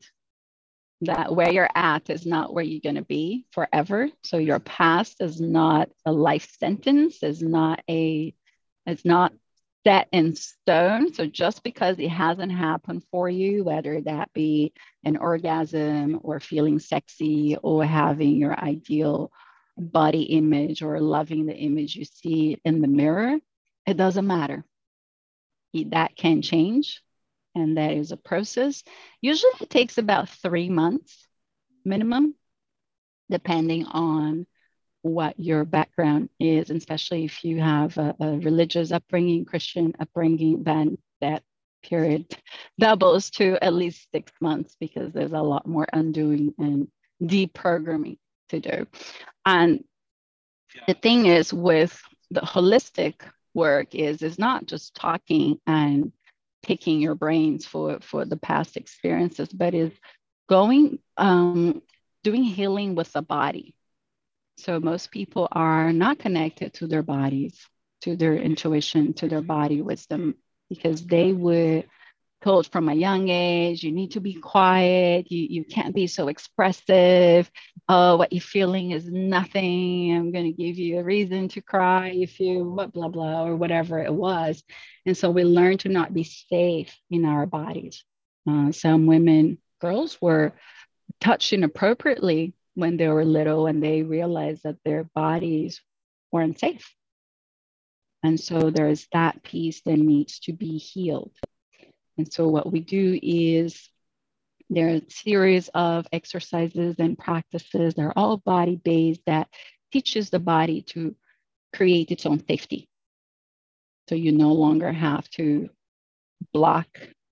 that 1.02 1.34
where 1.34 1.52
you're 1.52 1.70
at 1.76 2.10
is 2.10 2.26
not 2.26 2.54
where 2.54 2.63
you're 2.63 2.82
going 2.82 2.96
to 2.96 3.02
be 3.02 3.46
forever 3.52 4.10
so 4.24 4.38
your 4.38 4.60
past 4.60 5.18
is 5.20 5.39
not 5.41 5.89
a 6.06 6.12
life 6.12 6.56
sentence 6.60 7.22
is 7.22 7.41
not 7.41 7.82
a 7.89 8.34
it's 8.86 9.06
not 9.06 9.34
set 9.86 10.08
in 10.12 10.36
stone. 10.36 11.13
So 11.13 11.28
just 11.28 11.63
because 11.63 12.00
it 12.00 12.10
hasn't 12.10 12.52
happened 12.52 13.04
for 13.12 13.30
you, 13.30 13.63
whether 13.63 14.02
that 14.02 14.34
be 14.34 14.74
an 15.04 15.15
orgasm 15.15 16.20
or 16.24 16.39
feeling 16.39 16.80
sexy 16.80 17.56
or 17.62 17.86
having 17.86 18.36
your 18.36 18.60
ideal 18.60 19.32
body 19.78 20.24
image 20.24 20.82
or 20.82 21.00
loving 21.00 21.46
the 21.46 21.56
image 21.56 21.96
you 21.96 22.06
see 22.06 22.60
in 22.65 22.82
the 22.82 22.88
mirror, 22.88 23.38
it 23.86 23.96
doesn't 23.96 24.26
matter. 24.26 24.65
That 25.83 26.15
can 26.15 26.41
change. 26.41 27.01
And 27.53 27.77
that 27.77 27.91
is 27.93 28.11
a 28.11 28.17
process. 28.17 28.83
Usually 29.21 29.51
it 29.61 29.69
takes 29.69 29.97
about 29.97 30.29
three 30.29 30.69
months 30.69 31.27
minimum, 31.85 32.35
depending 33.29 33.85
on 33.85 34.47
what 35.03 35.39
your 35.39 35.63
background 35.65 36.29
is, 36.39 36.71
and 36.71 36.77
especially 36.77 37.25
if 37.25 37.43
you 37.43 37.61
have 37.61 37.95
a, 37.97 38.15
a, 38.19 38.39
religious 38.39 38.91
upbringing, 38.91 39.45
Christian 39.45 39.93
upbringing, 39.99 40.63
then 40.63 40.97
that 41.21 41.43
period 41.83 42.25
doubles 42.79 43.29
to 43.29 43.63
at 43.63 43.73
least 43.73 44.07
six 44.11 44.31
months 44.41 44.75
because 44.79 45.13
there's 45.13 45.31
a 45.31 45.41
lot 45.41 45.67
more 45.67 45.85
undoing 45.93 46.53
and 46.57 46.88
deprogramming 47.21 48.17
to 48.49 48.59
do. 48.59 48.88
And 49.45 49.83
the 50.88 50.95
thing 50.95 51.27
is 51.27 51.53
with 51.53 52.01
the 52.31 52.41
holistic 52.41 53.13
work 53.56 53.96
is 53.96 54.22
is 54.22 54.38
not 54.38 54.68
just 54.68 54.96
talking 54.96 55.60
and 55.65 56.12
picking 56.62 57.00
your 57.00 57.15
brains 57.15 57.65
for 57.65 58.00
for 58.02 58.26
the 58.26 58.38
past 58.38 58.78
experiences, 58.78 59.50
but 59.50 59.74
is 59.74 59.91
going 60.50 61.00
um, 61.18 61.82
doing 62.24 62.44
healing 62.44 62.96
with 62.96 63.12
the 63.13 63.22
body. 63.22 63.76
So 64.58 64.80
most 64.80 65.12
people 65.12 65.48
are 65.52 65.91
not 65.94 66.20
connected 66.20 66.74
to 66.76 66.88
their 66.88 67.04
bodies, 67.04 67.68
to 68.02 68.15
their 68.15 68.36
intuition, 68.36 69.13
to 69.15 69.28
their 69.28 69.41
body 69.41 69.82
wisdom, 69.82 70.36
because 70.70 71.06
they 71.06 71.34
were 71.34 71.84
told 72.45 72.67
from 72.67 72.89
a 72.89 72.93
young 72.93 73.27
age, 73.29 73.84
you 73.84 73.91
need 73.91 74.12
to 74.12 74.19
be 74.19 74.36
quiet, 74.36 75.31
you, 75.31 75.47
you 75.49 75.63
can't 75.65 75.95
be 75.95 76.05
so 76.05 76.27
expressive. 76.27 77.49
Oh, 77.89 78.17
what 78.17 78.31
you're 78.31 78.39
feeling 78.39 78.91
is 78.91 79.10
nothing. 79.10 80.15
I'm 80.15 80.31
going 80.31 80.45
to 80.45 80.63
give 80.63 80.77
you 80.77 80.99
a 80.99 81.03
reason 81.03 81.47
to 81.49 81.62
cry 81.62 82.10
if 82.10 82.39
you 82.39 82.63
blah, 82.63 82.86
blah, 82.86 83.08
blah, 83.08 83.45
or 83.45 83.55
whatever 83.55 83.97
it 83.97 84.13
was. 84.13 84.63
And 85.08 85.17
so 85.17 85.31
we 85.31 85.43
learn 85.43 85.79
to 85.79 85.89
not 85.89 86.13
be 86.13 86.23
safe 86.23 86.95
in 87.10 87.25
our 87.25 87.47
bodies. 87.47 88.03
Uh, 88.47 88.71
some 88.71 89.08
women, 89.08 89.58
girls 89.81 90.21
were 90.21 90.53
touched 91.19 91.51
inappropriately 91.51 92.53
when 92.75 92.97
they 92.97 93.08
were 93.08 93.25
little 93.25 93.65
and 93.65 93.81
they 93.81 94.03
realized 94.03 94.62
that 94.65 94.77
their 94.86 95.03
bodies 95.15 95.81
weren't 96.31 96.60
safe. 96.60 96.93
And 98.21 98.39
so 98.39 98.69
there's 98.69 99.08
that 99.13 99.41
piece 99.41 99.81
that 99.81 99.97
needs 99.97 100.39
to 100.41 100.53
be 100.53 100.77
healed. 100.77 101.31
And 102.17 102.32
so 102.32 102.47
what 102.47 102.71
we 102.71 102.80
do 102.80 103.19
is 103.21 103.89
there 104.69 104.88
are 104.88 104.95
a 104.95 105.10
series 105.10 105.69
of 105.69 106.08
exercises 106.12 106.95
and 106.99 107.17
practices. 107.17 107.93
They're 107.93 108.17
all 108.17 108.38
body 108.38 108.80
based 108.84 109.21
that 109.25 109.49
teaches 109.91 110.30
the 110.30 110.39
body 110.39 110.82
to 110.93 111.15
create 111.73 112.12
its 112.12 112.25
own 112.25 112.45
safety. 112.47 112.89
So 114.10 114.15
you 114.15 114.32
no 114.32 114.54
longer 114.54 114.91
have 114.91 115.30
to 115.32 115.69
block 116.54 116.88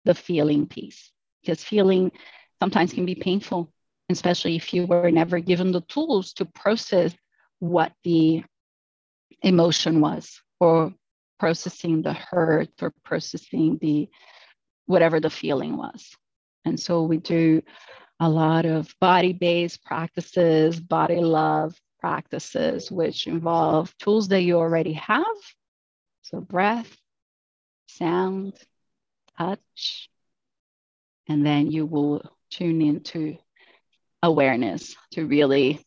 the 0.06 0.14
feeling 0.14 0.68
piece 0.68 1.12
because 1.42 1.64
feeling 1.64 2.12
sometimes 2.60 2.94
can 2.94 3.06
be 3.06 3.16
painful 3.16 3.74
especially 4.10 4.56
if 4.56 4.74
you 4.74 4.86
were 4.86 5.12
never 5.12 5.40
given 5.40 5.72
the 5.72 5.82
tools 5.82 6.34
to 6.34 6.46
process 6.46 7.14
what 7.60 7.94
the 8.04 8.44
emotion 9.42 10.02
was 10.02 10.42
or 10.60 10.94
processing 11.40 12.02
the 12.02 12.14
hurt 12.14 12.70
or 12.82 12.94
processing 13.04 13.78
the 13.82 14.10
whatever 14.86 15.20
the 15.20 15.30
feeling 15.30 15.78
was. 15.78 16.16
And 16.66 16.80
so 16.80 17.04
we 17.04 17.18
do 17.18 17.62
a 18.20 18.30
lot 18.30 18.66
of 18.66 18.94
body 19.00 19.34
based 19.34 19.84
practices, 19.84 20.80
body 20.80 21.20
love 21.20 21.76
practices, 22.00 22.92
which 22.92 23.28
involve 23.28 23.96
tools 23.98 24.30
that 24.30 24.42
you 24.44 24.58
already 24.58 24.94
have. 24.94 25.26
So, 26.22 26.40
breath, 26.40 26.96
sound, 27.88 28.54
touch, 29.38 30.10
and 31.28 31.46
then 31.46 31.72
you 31.72 31.86
will 31.86 32.22
tune 32.50 32.82
into 32.82 33.38
awareness 34.22 34.96
to 35.12 35.26
really 35.26 35.86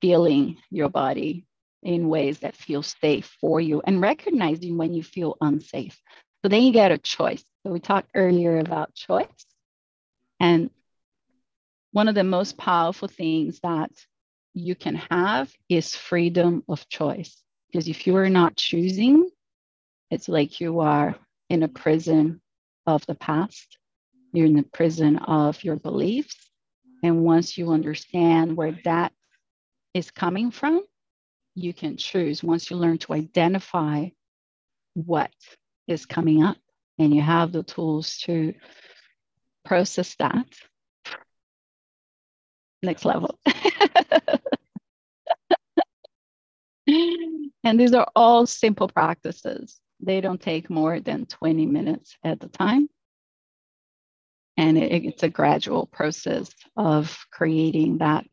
feeling 0.00 0.58
your 0.70 0.88
body 0.88 1.44
in 1.82 2.08
ways 2.08 2.40
that 2.40 2.56
feel 2.56 2.82
safe 2.82 3.36
for 3.40 3.60
you 3.60 3.80
and 3.84 4.00
recognizing 4.00 4.76
when 4.76 4.94
you 4.94 5.02
feel 5.02 5.36
unsafe. 5.40 6.00
So 6.42 6.48
then 6.48 6.62
you 6.62 6.72
get 6.72 6.92
a 6.92 6.98
choice. 6.98 7.44
So 7.62 7.72
we 7.72 7.80
talked 7.80 8.10
earlier 8.14 8.58
about 8.58 8.94
choice. 8.94 9.46
And 10.40 10.70
one 11.92 12.08
of 12.08 12.14
the 12.14 12.24
most 12.24 12.56
powerful 12.56 13.08
things 13.08 13.60
that 13.60 13.90
you 14.54 14.74
can 14.74 14.94
have 15.10 15.52
is 15.68 15.96
freedom 15.96 16.62
of 16.68 16.88
choice. 16.88 17.42
Because 17.70 17.88
if 17.88 18.06
you 18.06 18.16
are 18.16 18.30
not 18.30 18.56
choosing, 18.56 19.28
it's 20.10 20.28
like 20.28 20.60
you 20.60 20.80
are 20.80 21.16
in 21.50 21.62
a 21.62 21.68
prison 21.68 22.40
of 22.86 23.04
the 23.06 23.14
past, 23.14 23.78
you're 24.32 24.46
in 24.46 24.56
the 24.56 24.62
prison 24.62 25.16
of 25.18 25.62
your 25.64 25.76
beliefs. 25.76 26.36
And 27.02 27.24
once 27.24 27.56
you 27.58 27.70
understand 27.72 28.56
where 28.56 28.78
that 28.84 29.12
is 29.94 30.10
coming 30.10 30.50
from, 30.50 30.82
you 31.54 31.72
can 31.72 31.96
choose. 31.96 32.42
Once 32.42 32.70
you 32.70 32.76
learn 32.76 32.98
to 32.98 33.12
identify 33.12 34.08
what 34.94 35.30
is 35.88 36.06
coming 36.06 36.42
up 36.42 36.56
and 36.98 37.14
you 37.14 37.22
have 37.22 37.52
the 37.52 37.62
tools 37.62 38.18
to 38.18 38.54
process 39.64 40.14
that, 40.16 40.46
next 42.82 43.04
level. 43.04 43.38
and 46.86 47.80
these 47.80 47.92
are 47.92 48.08
all 48.14 48.46
simple 48.46 48.88
practices. 48.88 49.78
They 50.00 50.20
don't 50.20 50.40
take 50.40 50.70
more 50.70 51.00
than 51.00 51.26
20 51.26 51.66
minutes 51.66 52.16
at 52.24 52.40
the 52.40 52.48
time. 52.48 52.88
And 54.56 54.78
it, 54.78 55.04
it's 55.04 55.22
a 55.22 55.28
gradual 55.28 55.86
process 55.86 56.50
of 56.76 57.16
creating 57.30 57.98
that 57.98 58.26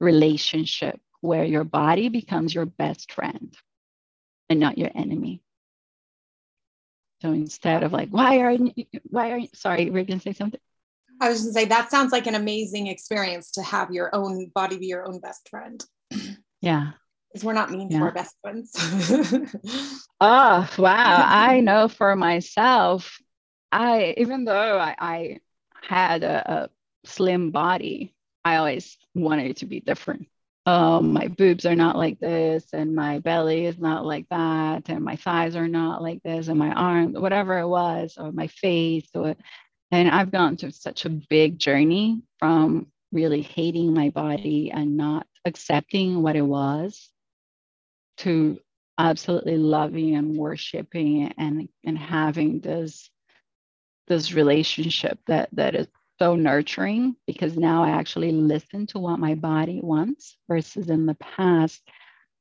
relationship 0.00 1.00
where 1.20 1.44
your 1.44 1.64
body 1.64 2.08
becomes 2.08 2.54
your 2.54 2.66
best 2.66 3.12
friend 3.12 3.54
and 4.48 4.58
not 4.58 4.78
your 4.78 4.90
enemy. 4.94 5.42
So 7.22 7.32
instead 7.32 7.82
of 7.82 7.92
like, 7.92 8.08
why 8.08 8.38
are 8.40 8.52
you, 8.52 8.72
why 9.04 9.32
are 9.32 9.38
you, 9.38 9.48
sorry, 9.54 9.90
we're 9.90 10.04
going 10.04 10.18
to 10.18 10.22
say 10.22 10.32
something? 10.32 10.60
I 11.20 11.28
was 11.28 11.42
going 11.42 11.54
to 11.54 11.60
say, 11.60 11.64
that 11.66 11.90
sounds 11.90 12.12
like 12.12 12.26
an 12.26 12.34
amazing 12.34 12.86
experience 12.86 13.50
to 13.52 13.62
have 13.62 13.90
your 13.90 14.14
own 14.14 14.50
body 14.54 14.78
be 14.78 14.86
your 14.86 15.06
own 15.06 15.20
best 15.20 15.48
friend. 15.50 15.84
Yeah. 16.62 16.92
Because 17.30 17.44
we're 17.44 17.52
not 17.52 17.70
mean 17.70 17.90
yeah. 17.90 17.98
to 17.98 18.04
our 18.04 18.12
best 18.12 18.36
friends. 18.40 18.72
oh, 20.20 20.70
wow. 20.78 21.24
I 21.28 21.60
know 21.64 21.88
for 21.88 22.16
myself, 22.16 23.18
I, 23.70 24.14
even 24.16 24.44
though 24.44 24.78
I, 24.78 24.94
I 24.98 25.38
had 25.82 26.22
a, 26.22 26.52
a 26.52 26.70
slim 27.06 27.50
body, 27.50 28.14
I 28.44 28.56
always 28.56 28.96
wanted 29.14 29.50
it 29.50 29.56
to 29.58 29.66
be 29.66 29.80
different. 29.80 30.26
Um, 30.66 31.14
my 31.14 31.28
boobs 31.28 31.64
are 31.64 31.74
not 31.74 31.96
like 31.96 32.20
this, 32.20 32.66
and 32.72 32.94
my 32.94 33.18
belly 33.18 33.64
is 33.64 33.78
not 33.78 34.04
like 34.04 34.26
that, 34.30 34.88
and 34.88 35.02
my 35.02 35.16
thighs 35.16 35.56
are 35.56 35.68
not 35.68 36.02
like 36.02 36.22
this, 36.22 36.48
and 36.48 36.58
my 36.58 36.70
arm, 36.72 37.14
whatever 37.14 37.58
it 37.58 37.66
was, 37.66 38.16
or 38.18 38.30
my 38.30 38.46
face, 38.46 39.08
or 39.14 39.36
and 39.90 40.08
I've 40.08 40.30
gone 40.30 40.56
through 40.56 40.70
such 40.72 41.04
a 41.04 41.10
big 41.10 41.58
journey 41.58 42.22
from 42.38 42.86
really 43.12 43.42
hating 43.42 43.92
my 43.92 44.10
body 44.10 44.70
and 44.70 44.96
not 44.96 45.26
accepting 45.44 46.22
what 46.22 46.36
it 46.36 46.42
was 46.42 47.10
to 48.18 48.58
absolutely 48.98 49.56
loving 49.56 50.14
and 50.14 50.36
worshiping 50.36 51.32
and 51.38 51.68
and 51.84 51.98
having 51.98 52.60
this 52.60 53.10
this 54.08 54.32
relationship 54.32 55.18
that 55.26 55.48
that 55.52 55.74
is 55.74 55.88
so 56.20 56.36
nurturing 56.36 57.16
because 57.26 57.56
now 57.56 57.82
I 57.82 57.90
actually 57.90 58.32
listen 58.32 58.86
to 58.88 58.98
what 58.98 59.18
my 59.18 59.34
body 59.34 59.80
wants 59.82 60.36
versus 60.48 60.90
in 60.90 61.06
the 61.06 61.14
past 61.14 61.82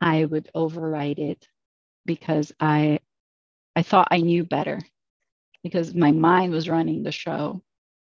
I 0.01 0.25
would 0.25 0.49
override 0.53 1.19
it 1.19 1.47
because 2.05 2.51
I 2.59 2.99
I 3.75 3.83
thought 3.83 4.09
I 4.11 4.17
knew 4.17 4.43
better 4.43 4.81
because 5.63 5.95
my 5.95 6.11
mind 6.11 6.51
was 6.51 6.67
running 6.69 7.03
the 7.03 7.11
show 7.11 7.61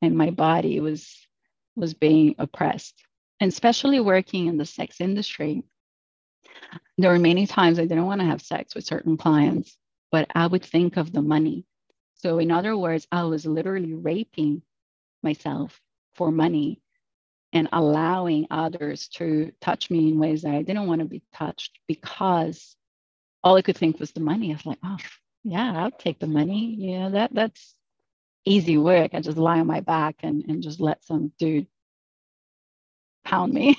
and 0.01 0.17
my 0.17 0.29
body 0.29 0.79
was 0.79 1.27
was 1.75 1.93
being 1.93 2.35
oppressed. 2.39 2.95
And 3.41 3.49
especially 3.49 3.99
working 3.99 4.47
in 4.47 4.57
the 4.57 4.65
sex 4.65 5.01
industry 5.01 5.63
there 6.97 7.11
were 7.11 7.19
many 7.19 7.47
times 7.47 7.79
i 7.79 7.85
didn't 7.85 8.05
want 8.05 8.21
to 8.21 8.27
have 8.27 8.41
sex 8.41 8.75
with 8.75 8.85
certain 8.85 9.17
clients 9.17 9.77
but 10.11 10.27
i 10.35 10.47
would 10.47 10.63
think 10.63 10.97
of 10.97 11.11
the 11.11 11.21
money. 11.21 11.65
So 12.15 12.39
in 12.39 12.49
other 12.49 12.77
words 12.77 13.07
i 13.11 13.23
was 13.23 13.45
literally 13.45 13.93
raping 13.93 14.61
myself 15.23 15.79
for 16.15 16.31
money 16.31 16.81
and 17.53 17.67
allowing 17.71 18.47
others 18.51 19.07
to 19.07 19.51
touch 19.61 19.89
me 19.89 20.09
in 20.09 20.19
ways 20.19 20.43
that 20.43 20.53
i 20.53 20.61
didn't 20.61 20.87
want 20.87 20.99
to 20.99 21.05
be 21.05 21.21
touched 21.33 21.79
because 21.87 22.75
all 23.43 23.55
i 23.55 23.61
could 23.61 23.77
think 23.77 23.99
was 23.99 24.11
the 24.11 24.19
money 24.19 24.51
i 24.51 24.55
was 24.55 24.65
like 24.65 24.79
oh 24.83 24.97
yeah, 25.43 25.73
I'll 25.83 25.91
take 25.91 26.19
the 26.19 26.27
money. 26.27 26.75
Yeah, 26.77 27.09
that 27.09 27.33
that's 27.33 27.75
easy 28.45 28.77
work. 28.77 29.11
I 29.13 29.21
just 29.21 29.37
lie 29.37 29.59
on 29.59 29.67
my 29.67 29.79
back 29.79 30.17
and, 30.23 30.43
and 30.47 30.61
just 30.61 30.79
let 30.79 31.03
some 31.03 31.31
dude 31.39 31.67
pound 33.23 33.53
me. 33.53 33.75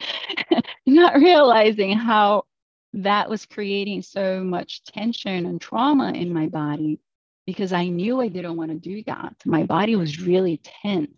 Not 0.86 1.16
realizing 1.16 1.92
how 1.92 2.44
that 2.94 3.28
was 3.28 3.46
creating 3.46 4.02
so 4.02 4.42
much 4.42 4.84
tension 4.84 5.46
and 5.46 5.60
trauma 5.60 6.12
in 6.12 6.32
my 6.32 6.46
body 6.46 7.00
because 7.48 7.72
I 7.72 7.88
knew 7.88 8.20
I 8.20 8.28
didn't 8.28 8.56
want 8.56 8.72
to 8.72 8.76
do 8.76 9.02
that. 9.04 9.34
My 9.46 9.62
body 9.62 9.96
was 9.96 10.20
really 10.20 10.60
tense. 10.62 11.16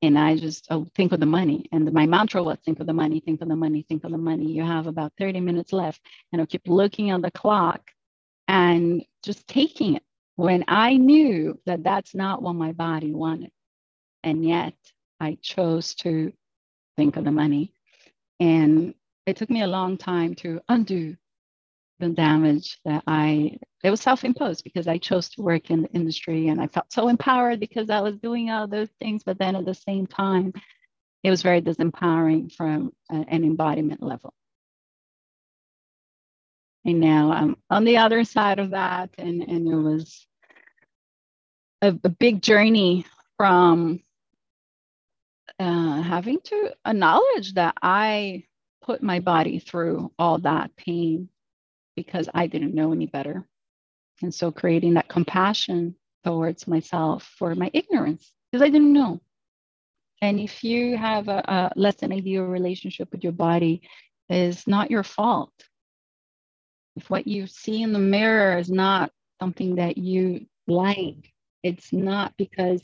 And 0.00 0.18
I 0.18 0.34
just 0.34 0.66
oh, 0.70 0.86
think 0.94 1.12
of 1.12 1.20
the 1.20 1.26
money. 1.26 1.68
And 1.70 1.92
my 1.92 2.06
mantra 2.06 2.42
was 2.42 2.56
think 2.64 2.80
of 2.80 2.86
the 2.86 2.94
money, 2.94 3.20
think 3.20 3.42
of 3.42 3.48
the 3.48 3.56
money, 3.56 3.84
think 3.86 4.02
of 4.02 4.10
the 4.10 4.16
money. 4.16 4.50
You 4.50 4.62
have 4.62 4.86
about 4.86 5.12
30 5.18 5.40
minutes 5.40 5.74
left. 5.74 6.00
And 6.32 6.40
I'll 6.40 6.46
keep 6.46 6.66
looking 6.66 7.10
at 7.10 7.20
the 7.20 7.30
clock 7.30 7.90
and 8.48 9.04
just 9.22 9.46
taking 9.48 9.96
it 9.96 10.02
when 10.36 10.64
I 10.66 10.96
knew 10.96 11.60
that 11.66 11.84
that's 11.84 12.14
not 12.14 12.40
what 12.40 12.54
my 12.54 12.72
body 12.72 13.12
wanted. 13.12 13.50
And 14.22 14.48
yet 14.48 14.72
I 15.20 15.36
chose 15.42 15.94
to 15.96 16.32
think 16.96 17.18
of 17.18 17.24
the 17.24 17.32
money. 17.32 17.74
And 18.40 18.94
it 19.26 19.36
took 19.36 19.50
me 19.50 19.60
a 19.60 19.66
long 19.66 19.98
time 19.98 20.36
to 20.36 20.58
undo 20.70 21.16
the 21.98 22.08
damage 22.08 22.78
that 22.84 23.02
I, 23.06 23.58
it 23.82 23.90
was 23.90 24.00
self 24.00 24.24
imposed 24.24 24.64
because 24.64 24.86
I 24.86 24.98
chose 24.98 25.28
to 25.30 25.42
work 25.42 25.70
in 25.70 25.82
the 25.82 25.88
industry 25.88 26.48
and 26.48 26.60
I 26.60 26.66
felt 26.66 26.92
so 26.92 27.08
empowered 27.08 27.60
because 27.60 27.90
I 27.90 28.00
was 28.00 28.16
doing 28.18 28.50
all 28.50 28.66
those 28.66 28.90
things. 29.00 29.22
But 29.24 29.38
then 29.38 29.56
at 29.56 29.64
the 29.64 29.74
same 29.74 30.06
time, 30.06 30.52
it 31.22 31.30
was 31.30 31.42
very 31.42 31.62
disempowering 31.62 32.52
from 32.52 32.92
an 33.10 33.44
embodiment 33.44 34.02
level. 34.02 34.34
And 36.84 37.00
now 37.00 37.32
I'm 37.32 37.56
on 37.68 37.84
the 37.84 37.96
other 37.96 38.22
side 38.24 38.58
of 38.58 38.70
that. 38.70 39.10
And, 39.18 39.42
and 39.42 39.66
it 39.66 39.74
was 39.74 40.26
a, 41.82 41.88
a 42.04 42.08
big 42.08 42.42
journey 42.42 43.06
from 43.36 44.00
uh, 45.58 46.02
having 46.02 46.38
to 46.44 46.74
acknowledge 46.86 47.54
that 47.54 47.74
I 47.82 48.44
put 48.82 49.02
my 49.02 49.20
body 49.20 49.58
through 49.58 50.12
all 50.18 50.38
that 50.38 50.76
pain 50.76 51.28
because 51.96 52.28
I 52.34 52.46
didn't 52.46 52.74
know 52.74 52.92
any 52.92 53.06
better. 53.06 53.46
And 54.22 54.32
so 54.32 54.50
creating 54.52 54.94
that 54.94 55.08
compassion 55.08 55.96
towards 56.24 56.68
myself 56.68 57.24
for 57.38 57.54
my 57.54 57.70
ignorance 57.72 58.32
because 58.50 58.62
I 58.62 58.70
didn't 58.70 58.92
know. 58.92 59.20
And 60.22 60.40
if 60.40 60.64
you 60.64 60.96
have 60.96 61.28
a, 61.28 61.42
a 61.46 61.72
less 61.76 61.96
than 61.96 62.12
ideal 62.12 62.44
relationship 62.44 63.10
with 63.12 63.22
your 63.22 63.32
body, 63.32 63.82
is 64.28 64.66
not 64.66 64.90
your 64.90 65.04
fault 65.04 65.52
if 66.96 67.10
what 67.10 67.26
you 67.26 67.46
see 67.46 67.82
in 67.82 67.92
the 67.92 67.98
mirror 67.98 68.58
is 68.58 68.70
not 68.70 69.12
something 69.40 69.76
that 69.76 69.98
you 69.98 70.46
like, 70.66 71.32
it's 71.62 71.92
not 71.92 72.34
because 72.36 72.82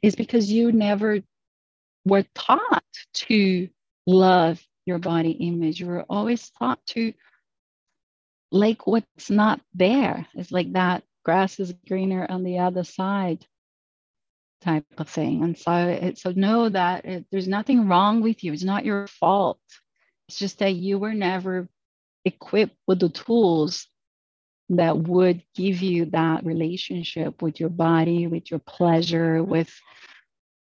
it's 0.00 0.16
because 0.16 0.50
you 0.50 0.72
never 0.72 1.20
were 2.04 2.24
taught 2.34 2.84
to 3.12 3.68
love 4.06 4.62
your 4.86 4.98
body 4.98 5.32
image. 5.32 5.80
You 5.80 5.86
were 5.86 6.06
always 6.08 6.50
taught 6.50 6.78
to 6.86 7.12
like 8.50 8.86
what's 8.86 9.30
not 9.30 9.60
there. 9.74 10.26
It's 10.34 10.52
like 10.52 10.72
that 10.72 11.04
grass 11.24 11.60
is 11.60 11.74
greener 11.86 12.26
on 12.28 12.42
the 12.42 12.58
other 12.58 12.84
side 12.84 13.44
type 14.62 14.86
of 14.96 15.08
thing. 15.08 15.42
And 15.44 15.58
so, 15.58 15.72
it, 15.72 16.18
so 16.18 16.32
know 16.32 16.68
that 16.68 17.04
it, 17.04 17.26
there's 17.30 17.48
nothing 17.48 17.88
wrong 17.88 18.22
with 18.22 18.42
you. 18.42 18.52
It's 18.52 18.64
not 18.64 18.84
your 18.84 19.06
fault. 19.06 19.60
It's 20.28 20.38
just 20.38 20.58
that 20.58 20.74
you 20.74 20.98
were 20.98 21.14
never 21.14 21.68
equipped 22.24 22.76
with 22.86 23.00
the 23.00 23.08
tools 23.08 23.86
that 24.70 24.98
would 24.98 25.42
give 25.54 25.80
you 25.80 26.06
that 26.06 26.44
relationship 26.44 27.40
with 27.40 27.58
your 27.60 27.70
body, 27.70 28.26
with 28.26 28.50
your 28.50 28.60
pleasure, 28.60 29.42
with 29.42 29.72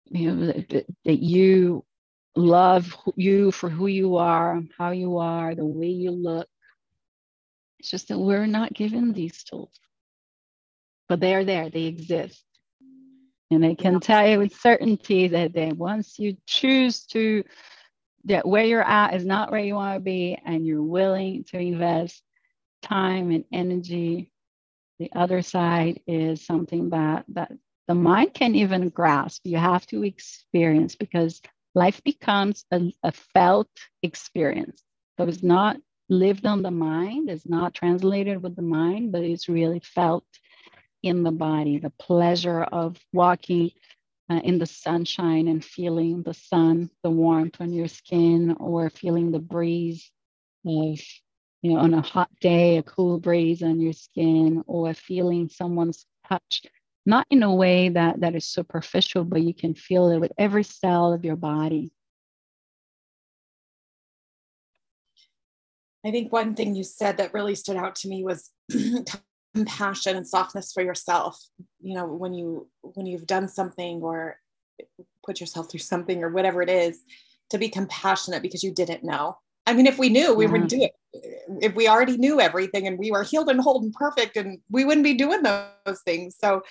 you 0.06 0.32
know 0.32 0.48
that, 0.48 0.86
that 1.06 1.20
you 1.20 1.84
love 2.36 2.96
you 3.16 3.52
for 3.52 3.70
who 3.70 3.88
you 3.88 4.18
are, 4.18 4.62
how 4.78 4.92
you 4.92 5.18
are, 5.18 5.54
the 5.54 5.66
way 5.66 5.88
you 5.88 6.12
look. 6.12 6.48
It's 7.84 7.91
just 7.91 8.08
that 8.08 8.17
we're 8.17 8.48
not 8.48 8.74
given 8.74 9.12
these 9.12 9.43
tools, 9.43 9.78
but 11.10 11.19
they 11.19 11.36
are 11.36 11.43
there, 11.43 11.69
they 11.69 11.84
exist. 11.84 12.41
And 13.52 13.65
I 13.65 13.76
can 13.76 14.00
tell 14.00 14.26
you 14.26 14.39
with 14.39 14.56
certainty 14.56 15.28
that, 15.28 15.54
that 15.54 15.76
once 15.76 16.17
you 16.17 16.38
choose 16.48 17.06
to 17.08 17.43
that 18.24 18.48
where 18.48 18.63
you're 18.63 18.82
at 18.82 19.15
is 19.15 19.26
not 19.26 19.52
where 19.52 19.60
you 19.60 19.76
want 19.76 19.98
to 19.98 20.00
be 20.00 20.39
and 20.46 20.65
you're 20.65 20.82
willing 20.82 21.43
to 21.50 21.60
invest 21.60 22.24
time 22.82 23.32
and 23.32 23.43
energy 23.52 24.32
the 25.00 25.12
other 25.13 25.41
side 25.41 26.00
is 26.08 26.46
something 26.46 26.91
that 26.91 27.26
that 27.28 27.52
the 27.89 27.96
mind 27.96 28.34
can 28.34 28.56
even 28.56 28.88
grasp. 28.88 29.41
You 29.43 29.58
have 29.58 29.86
to 29.88 30.04
experience 30.04 30.96
because 30.96 31.41
life 31.76 32.02
becomes 32.06 32.63
a, 32.72 32.93
a 33.04 33.12
felt 33.12 33.67
experience. 34.02 34.82
So 35.17 35.26
it's 35.26 35.43
not 35.43 35.76
lived 36.13 36.45
on 36.45 36.62
the 36.62 36.71
mind. 36.71 37.30
It's 37.30 37.47
not 37.47 37.73
translated 37.73 38.41
with 38.41 38.56
the 38.56 38.62
mind 38.62 39.12
but 39.12 39.23
it's 39.23 39.49
really 39.49 39.82
felt 39.82 40.26
in 41.04 41.23
the 41.23 41.32
body. 41.32 41.80
The 41.80 41.91
pleasure 41.91 42.63
of 42.63 42.97
walking 43.12 43.71
uh, 44.30 44.39
in 44.43 44.58
the 44.58 44.65
sunshine 44.65 45.47
and 45.47 45.63
feeling 45.63 46.23
the 46.23 46.34
sun, 46.34 46.89
the 47.04 47.10
warmth 47.10 47.60
on 47.60 47.73
your 47.73 47.89
skin, 47.89 48.56
or 48.60 48.89
feeling 48.89 49.32
the 49.32 49.39
breeze 49.39 50.10
of, 50.65 50.99
you 51.62 51.73
know, 51.73 51.78
on 51.78 51.93
a 51.93 52.02
hot 52.02 52.30
day, 52.39 52.78
a 52.78 52.84
cool 52.84 53.19
breeze 53.19 53.62
on 53.62 53.82
your 53.82 53.93
skin, 53.93 54.63
or 54.65 54.93
feeling 54.93 55.49
someone's 55.49 56.06
touch, 56.28 56.63
not 57.06 57.28
in 57.30 57.43
a 57.43 57.54
way 57.54 57.89
that, 57.89 58.21
that 58.21 58.36
is 58.36 58.45
superficial, 58.45 59.26
but 59.26 59.41
you 59.41 59.54
can 59.54 59.73
feel 59.76 60.10
it 60.10 60.19
with 60.19 60.32
every 60.38 60.63
cell 60.63 61.12
of 61.12 61.26
your 61.26 61.36
body. 61.36 61.91
I 66.06 66.12
think 66.12 66.32
one 66.32 66.56
thing 66.56 66.76
you 66.76 66.84
said 66.84 67.18
that 67.18 67.34
really 67.34 67.56
stood 67.56 67.78
out 67.78 67.96
to 67.98 68.10
me 68.10 68.24
was 68.24 68.52
compassion 69.56 70.18
and 70.18 70.28
softness 70.28 70.74
for 70.74 70.84
yourself. 70.84 71.42
You 71.82 71.96
know 71.96 72.06
when 72.06 72.34
you 72.34 72.68
when 72.82 73.06
you've 73.06 73.28
done 73.28 73.48
something 73.48 74.02
or 74.02 74.38
put 75.26 75.39
yourself 75.39 75.70
through 75.70 75.80
something 75.80 76.24
or 76.24 76.30
whatever 76.30 76.62
it 76.62 76.70
is 76.70 77.02
to 77.52 77.58
be 77.58 77.70
compassionate 77.70 78.42
because 78.42 78.63
you 78.63 78.72
didn't 78.72 79.04
know. 79.04 79.38
I 79.66 79.74
mean 79.74 79.88
if 79.88 79.98
we 79.98 80.10
knew 80.10 80.34
we 80.34 80.46
yeah. 80.46 80.52
wouldn't 80.52 80.72
mm-hmm. 80.72 80.80
do 80.80 80.86
it. 80.86 80.94
If 81.62 81.76
we 81.76 81.88
already 81.88 82.18
knew 82.18 82.42
everything 82.42 82.88
and 82.88 82.98
we 82.98 83.12
were 83.12 83.24
healed 83.24 83.50
and 83.50 83.62
whole 83.62 83.82
and 83.82 83.94
perfect 83.94 84.36
and 84.36 84.60
we 84.70 84.84
wouldn't 84.84 85.04
be 85.04 85.13
doing 85.13 85.44
those 85.44 86.02
things. 86.04 86.36
So 86.38 86.63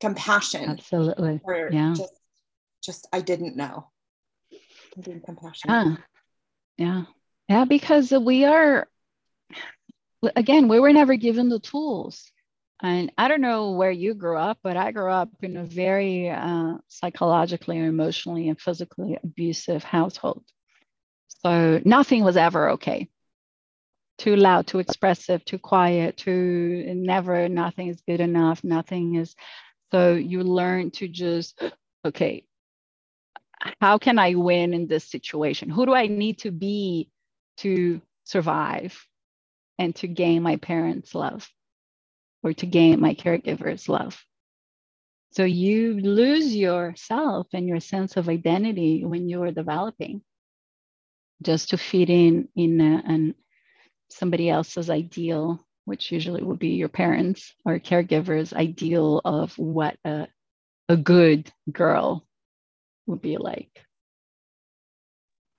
compassion 0.00 0.70
absolutely. 0.70 1.40
yeah. 1.70 1.92
just 1.94 2.14
just 2.82 3.06
i 3.12 3.20
didn't 3.20 3.56
know. 3.56 3.90
Being 5.04 5.20
compassionate. 5.20 5.86
Yeah 5.86 5.96
yeah 6.80 7.04
yeah 7.50 7.66
because 7.66 8.10
we 8.12 8.44
are 8.46 8.88
again, 10.36 10.68
we 10.68 10.80
were 10.80 10.92
never 10.92 11.16
given 11.16 11.48
the 11.48 11.58
tools. 11.58 12.30
And 12.82 13.12
I 13.18 13.28
don't 13.28 13.42
know 13.42 13.72
where 13.72 13.90
you 13.90 14.14
grew 14.14 14.38
up, 14.38 14.58
but 14.62 14.76
I 14.76 14.90
grew 14.92 15.10
up 15.10 15.28
in 15.42 15.56
a 15.56 15.64
very 15.64 16.30
uh, 16.30 16.78
psychologically, 16.88 17.78
emotionally, 17.78 18.48
and 18.48 18.58
physically 18.58 19.18
abusive 19.22 19.84
household. 19.84 20.44
So 21.44 21.80
nothing 21.84 22.24
was 22.24 22.36
ever 22.36 22.70
okay. 22.70 23.08
Too 24.16 24.36
loud, 24.36 24.66
too 24.66 24.78
expressive, 24.78 25.44
too 25.44 25.58
quiet, 25.58 26.16
too 26.16 26.84
never, 26.94 27.48
nothing 27.48 27.88
is 27.88 28.02
good 28.06 28.20
enough, 28.20 28.64
nothing 28.64 29.16
is. 29.16 29.34
So 29.92 30.14
you 30.14 30.42
learn 30.42 30.90
to 30.92 31.08
just, 31.08 31.62
okay, 32.04 32.44
how 33.80 33.98
can 33.98 34.18
I 34.18 34.34
win 34.34 34.72
in 34.72 34.86
this 34.86 35.04
situation? 35.04 35.68
Who 35.68 35.84
do 35.84 35.94
I 35.94 36.06
need 36.06 36.38
to 36.40 36.50
be 36.50 37.10
to 37.60 38.00
survive? 38.24 39.06
and 39.80 39.96
to 39.96 40.06
gain 40.06 40.42
my 40.42 40.56
parents' 40.56 41.14
love 41.14 41.50
or 42.42 42.52
to 42.52 42.66
gain 42.66 43.00
my 43.00 43.14
caregiver's 43.14 43.88
love. 43.88 44.22
So 45.32 45.44
you 45.44 45.98
lose 45.98 46.54
yourself 46.54 47.46
and 47.54 47.66
your 47.66 47.80
sense 47.80 48.18
of 48.18 48.28
identity 48.28 49.06
when 49.06 49.30
you 49.30 49.42
are 49.42 49.52
developing 49.52 50.20
just 51.42 51.70
to 51.70 51.78
fit 51.78 52.10
in 52.10 52.48
in 52.54 52.78
a, 52.80 53.02
an, 53.06 53.34
somebody 54.10 54.50
else's 54.50 54.90
ideal, 54.90 55.64
which 55.86 56.12
usually 56.12 56.42
would 56.42 56.58
be 56.58 56.74
your 56.74 56.90
parents 56.90 57.54
or 57.64 57.78
caregivers' 57.78 58.52
ideal 58.52 59.22
of 59.24 59.58
what 59.58 59.96
a, 60.04 60.28
a 60.90 60.96
good 60.96 61.50
girl 61.72 62.22
would 63.06 63.22
be 63.22 63.38
like 63.38 63.86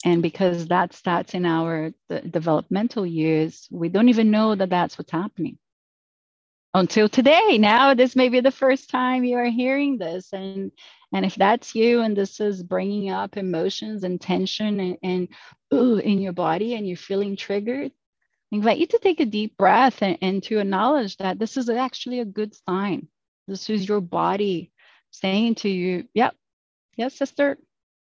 and 0.03 0.21
because 0.21 0.67
that 0.67 0.93
starts 0.93 1.33
in 1.33 1.45
our 1.45 1.91
developmental 2.29 3.05
years 3.05 3.67
we 3.71 3.89
don't 3.89 4.09
even 4.09 4.31
know 4.31 4.55
that 4.55 4.69
that's 4.69 4.97
what's 4.97 5.11
happening. 5.11 5.57
Until 6.73 7.09
today 7.09 7.57
now 7.57 7.93
this 7.93 8.15
may 8.15 8.29
be 8.29 8.39
the 8.39 8.51
first 8.51 8.89
time 8.89 9.23
you 9.23 9.37
are 9.37 9.45
hearing 9.45 9.97
this. 9.97 10.31
And 10.33 10.71
and 11.13 11.25
if 11.25 11.35
that's 11.35 11.75
you 11.75 12.01
and 12.01 12.15
this 12.15 12.39
is 12.39 12.63
bringing 12.63 13.09
up 13.09 13.35
emotions 13.35 14.03
and 14.03 14.19
tension 14.19 14.79
and, 14.79 14.97
and 15.03 15.27
ooh, 15.73 15.97
in 15.97 16.19
your 16.19 16.33
body 16.33 16.75
and 16.75 16.87
you're 16.87 16.97
feeling 16.97 17.35
triggered 17.35 17.91
I 18.51 18.57
invite 18.57 18.79
you 18.79 18.87
to 18.87 18.99
take 18.99 19.21
a 19.21 19.25
deep 19.25 19.57
breath 19.57 20.01
and, 20.01 20.17
and 20.21 20.43
to 20.43 20.59
acknowledge 20.59 21.17
that 21.17 21.39
this 21.39 21.55
is 21.55 21.69
actually 21.69 22.19
a 22.19 22.25
good 22.25 22.53
sign. 22.67 23.07
This 23.47 23.69
is 23.69 23.87
your 23.87 24.01
body 24.01 24.71
saying 25.11 25.55
to 25.55 25.69
you 25.69 26.07
yep 26.13 26.33
yes 26.95 27.15
sister 27.15 27.57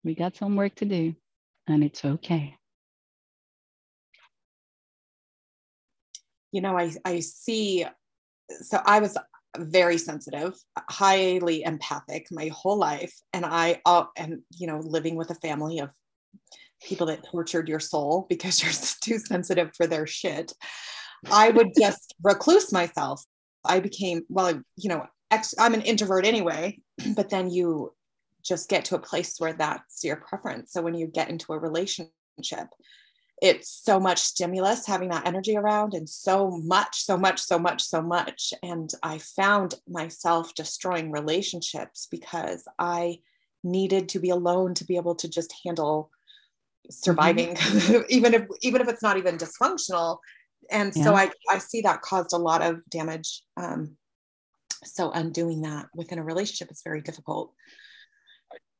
we 0.04 0.14
got 0.14 0.36
some 0.36 0.56
work 0.56 0.74
to 0.76 0.84
do 0.84 1.14
and 1.66 1.84
it's 1.84 2.04
okay. 2.04 2.56
You 6.52 6.60
know, 6.60 6.76
I, 6.76 6.92
I 7.04 7.20
see, 7.20 7.86
so 8.60 8.80
I 8.84 9.00
was 9.00 9.16
very 9.56 9.98
sensitive, 9.98 10.54
highly 10.90 11.62
empathic 11.62 12.26
my 12.30 12.48
whole 12.48 12.76
life. 12.76 13.14
And 13.32 13.44
I, 13.46 13.80
uh, 13.86 14.04
and, 14.16 14.40
you 14.50 14.66
know, 14.66 14.78
living 14.78 15.16
with 15.16 15.30
a 15.30 15.34
family 15.36 15.78
of 15.78 15.90
people 16.82 17.06
that 17.06 17.24
tortured 17.24 17.68
your 17.68 17.80
soul 17.80 18.26
because 18.28 18.62
you're 18.62 18.72
too 19.00 19.18
sensitive 19.18 19.70
for 19.76 19.86
their 19.86 20.06
shit. 20.06 20.52
I 21.30 21.50
would 21.50 21.70
just 21.78 22.14
recluse 22.22 22.72
myself. 22.72 23.22
I 23.64 23.80
became, 23.80 24.22
well, 24.28 24.60
you 24.76 24.88
know, 24.88 25.06
ex, 25.30 25.54
I'm 25.58 25.74
an 25.74 25.82
introvert 25.82 26.26
anyway, 26.26 26.78
but 27.16 27.30
then 27.30 27.50
you 27.50 27.94
just 28.44 28.68
get 28.68 28.84
to 28.86 28.96
a 28.96 29.00
place 29.00 29.36
where 29.38 29.52
that's 29.52 30.04
your 30.04 30.16
preference. 30.16 30.72
So 30.72 30.82
when 30.82 30.94
you 30.94 31.06
get 31.06 31.30
into 31.30 31.52
a 31.52 31.58
relationship, 31.58 32.10
it's 33.40 33.68
so 33.68 33.98
much 33.98 34.18
stimulus 34.18 34.86
having 34.86 35.08
that 35.08 35.26
energy 35.26 35.56
around 35.56 35.94
and 35.94 36.08
so 36.08 36.48
much, 36.48 37.02
so 37.02 37.16
much, 37.16 37.40
so 37.40 37.58
much, 37.58 37.82
so 37.82 38.00
much. 38.00 38.54
And 38.62 38.88
I 39.02 39.18
found 39.18 39.74
myself 39.88 40.54
destroying 40.54 41.10
relationships 41.10 42.06
because 42.08 42.64
I 42.78 43.18
needed 43.64 44.08
to 44.10 44.20
be 44.20 44.30
alone 44.30 44.74
to 44.74 44.84
be 44.84 44.96
able 44.96 45.16
to 45.16 45.28
just 45.28 45.52
handle 45.64 46.10
surviving, 46.88 47.54
mm-hmm. 47.54 48.02
even 48.08 48.34
if 48.34 48.46
even 48.60 48.80
if 48.80 48.88
it's 48.88 49.02
not 49.02 49.16
even 49.16 49.38
dysfunctional. 49.38 50.18
And 50.70 50.92
yeah. 50.94 51.02
so 51.02 51.14
I, 51.14 51.30
I 51.50 51.58
see 51.58 51.80
that 51.80 52.02
caused 52.02 52.32
a 52.32 52.38
lot 52.38 52.62
of 52.62 52.88
damage. 52.90 53.42
Um, 53.56 53.96
so 54.84 55.10
undoing 55.10 55.62
that 55.62 55.86
within 55.94 56.20
a 56.20 56.24
relationship 56.24 56.70
is 56.70 56.82
very 56.84 57.00
difficult 57.00 57.52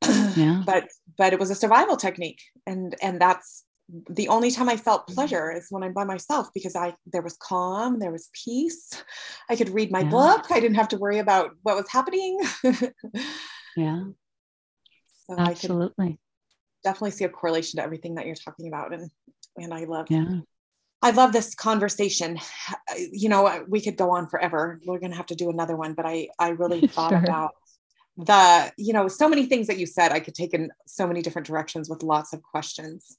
yeah. 0.37 0.63
but 0.65 0.89
but 1.17 1.33
it 1.33 1.41
was 1.41 1.51
a 1.51 1.55
survival 1.55 1.97
technique 1.97 2.41
and 2.67 2.95
and 3.03 3.21
that's 3.21 3.65
the 4.09 4.29
only 4.29 4.51
time 4.51 4.69
I 4.69 4.77
felt 4.77 5.03
mm-hmm. 5.03 5.15
pleasure 5.15 5.53
is 5.53 5.67
when 5.71 5.83
I'm 5.83 5.93
by 5.93 6.05
myself 6.05 6.49
because 6.55 6.77
I 6.77 6.95
there 7.07 7.23
was 7.23 7.37
calm, 7.37 7.99
there 7.99 8.13
was 8.13 8.31
peace. 8.33 8.91
I 9.51 9.57
could 9.57 9.69
read 9.69 9.91
my 9.91 10.01
yeah. 10.01 10.11
book. 10.11 10.47
I 10.51 10.61
didn't 10.61 10.77
have 10.77 10.89
to 10.89 10.97
worry 10.97 11.19
about 11.19 11.51
what 11.63 11.77
was 11.77 11.91
happening. 11.91 12.41
yeah. 13.77 14.05
So 15.27 15.37
Absolutely. 15.39 16.19
definitely 16.85 17.11
see 17.13 17.25
a 17.25 17.29
correlation 17.29 17.79
to 17.79 17.85
everything 17.85 18.15
that 18.15 18.27
you're 18.27 18.35
talking 18.35 18.69
about. 18.69 18.95
And 18.95 19.11
and 19.57 19.75
I 19.75 19.85
love 19.85 20.07
yeah. 20.09 20.41
I 21.03 21.11
love 21.11 21.33
this 21.33 21.55
conversation. 21.55 22.39
You 23.11 23.29
know, 23.29 23.65
we 23.69 23.81
could 23.81 23.97
go 23.97 24.11
on 24.11 24.29
forever. 24.29 24.81
We're 24.87 25.01
gonna 25.01 25.17
have 25.17 25.27
to 25.27 25.35
do 25.35 25.51
another 25.51 25.77
one, 25.77 25.95
but 25.95 26.07
I 26.07 26.29
I 26.39 26.51
really 26.51 26.87
thought 26.87 27.11
sure. 27.11 27.19
about 27.19 27.51
the 28.17 28.73
you 28.77 28.93
know 28.93 29.09
so 29.09 29.29
many 29.29 29.47
things 29.47 29.67
that 29.67 29.79
you 29.79 29.87
said 29.87 30.13
i 30.13 30.21
could 30.21 30.35
take 30.35 30.53
in 30.53 30.71
so 30.87 31.07
many 31.07 31.23
different 31.23 31.47
directions 31.47 31.89
with 31.89 32.03
lots 32.03 32.33
of 32.33 32.43
questions 32.43 33.17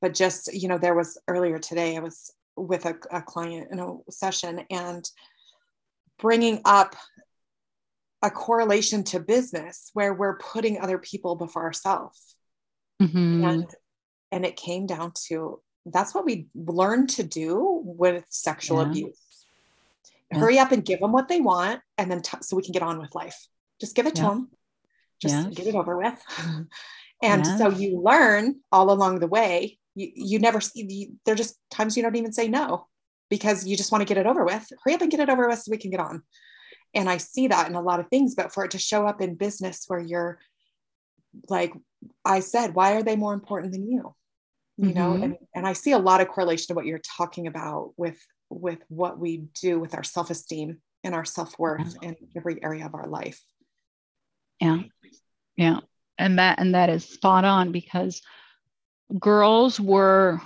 but 0.00 0.14
just 0.14 0.52
you 0.54 0.66
know 0.66 0.78
there 0.78 0.94
was 0.94 1.18
earlier 1.28 1.58
today 1.58 1.96
i 1.96 2.00
was 2.00 2.32
with 2.56 2.86
a, 2.86 2.96
a 3.10 3.20
client 3.20 3.68
in 3.70 3.78
a 3.78 3.96
session 4.10 4.64
and 4.70 5.10
bringing 6.18 6.60
up 6.64 6.96
a 8.22 8.30
correlation 8.30 9.02
to 9.02 9.20
business 9.20 9.90
where 9.94 10.12
we're 10.12 10.36
putting 10.38 10.78
other 10.78 10.98
people 10.98 11.36
before 11.36 11.62
ourselves 11.62 12.36
mm-hmm. 13.00 13.44
and 13.44 13.66
and 14.32 14.46
it 14.46 14.56
came 14.56 14.86
down 14.86 15.12
to 15.14 15.60
that's 15.86 16.14
what 16.14 16.24
we 16.24 16.46
learn 16.54 17.06
to 17.06 17.22
do 17.22 17.82
with 17.84 18.24
sexual 18.30 18.78
yeah. 18.78 18.88
abuse 18.88 19.46
yeah. 20.32 20.38
hurry 20.38 20.58
up 20.58 20.72
and 20.72 20.84
give 20.84 21.00
them 21.00 21.12
what 21.12 21.28
they 21.28 21.40
want 21.40 21.80
and 21.98 22.10
then 22.10 22.22
t- 22.22 22.38
so 22.40 22.56
we 22.56 22.62
can 22.62 22.72
get 22.72 22.82
on 22.82 22.98
with 22.98 23.14
life 23.14 23.46
just 23.80 23.96
give 23.96 24.06
it 24.06 24.16
yeah. 24.16 24.24
to 24.24 24.28
them. 24.28 24.50
Just 25.20 25.34
yes. 25.34 25.54
get 25.54 25.66
it 25.66 25.74
over 25.74 25.96
with. 25.96 26.22
and 27.22 27.44
yes. 27.44 27.58
so 27.58 27.70
you 27.70 28.00
learn 28.00 28.56
all 28.72 28.90
along 28.90 29.20
the 29.20 29.26
way. 29.26 29.78
You, 29.94 30.10
you 30.14 30.38
never 30.38 30.60
see, 30.60 30.86
you, 30.88 31.16
there 31.24 31.34
are 31.34 31.36
just 31.36 31.58
times 31.70 31.96
you 31.96 32.02
don't 32.02 32.16
even 32.16 32.32
say 32.32 32.48
no 32.48 32.86
because 33.28 33.66
you 33.66 33.76
just 33.76 33.92
want 33.92 34.02
to 34.02 34.06
get 34.06 34.18
it 34.18 34.26
over 34.26 34.44
with. 34.44 34.66
Hurry 34.84 34.94
up 34.94 35.02
and 35.02 35.10
get 35.10 35.20
it 35.20 35.28
over 35.28 35.48
with 35.48 35.58
so 35.58 35.70
we 35.70 35.78
can 35.78 35.90
get 35.90 36.00
on. 36.00 36.22
And 36.94 37.08
I 37.08 37.18
see 37.18 37.48
that 37.48 37.68
in 37.68 37.74
a 37.74 37.82
lot 37.82 38.00
of 38.00 38.08
things, 38.08 38.34
but 38.34 38.52
for 38.52 38.64
it 38.64 38.72
to 38.72 38.78
show 38.78 39.06
up 39.06 39.20
in 39.20 39.34
business 39.34 39.84
where 39.86 40.00
you're 40.00 40.38
like, 41.48 41.72
I 42.24 42.40
said, 42.40 42.74
why 42.74 42.94
are 42.94 43.02
they 43.02 43.14
more 43.16 43.34
important 43.34 43.72
than 43.72 43.88
you? 43.88 44.14
you 44.80 44.86
mm-hmm. 44.86 44.98
know 44.98 45.12
and, 45.12 45.36
and 45.54 45.66
i 45.66 45.72
see 45.72 45.92
a 45.92 45.98
lot 45.98 46.20
of 46.20 46.28
correlation 46.28 46.68
to 46.68 46.74
what 46.74 46.86
you're 46.86 47.00
talking 47.00 47.46
about 47.46 47.92
with 47.96 48.18
with 48.48 48.78
what 48.88 49.18
we 49.18 49.44
do 49.60 49.78
with 49.78 49.94
our 49.94 50.02
self-esteem 50.02 50.78
and 51.04 51.14
our 51.14 51.24
self-worth 51.24 51.96
in 52.02 52.16
every 52.36 52.62
area 52.62 52.86
of 52.86 52.94
our 52.94 53.06
life 53.06 53.40
yeah. 54.60 54.78
Yeah. 55.56 55.80
And 56.18 56.38
that 56.38 56.58
and 56.58 56.74
that 56.74 56.90
is 56.90 57.08
spot 57.08 57.44
on 57.44 57.72
because 57.72 58.22
girls 59.18 59.80
were 59.80 60.40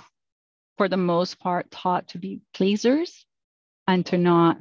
for 0.77 0.89
the 0.89 0.97
most 0.97 1.39
part 1.39 1.69
taught 1.71 2.09
to 2.09 2.17
be 2.17 2.41
pleasers 2.53 3.25
and 3.87 4.05
to 4.07 4.17
not 4.17 4.57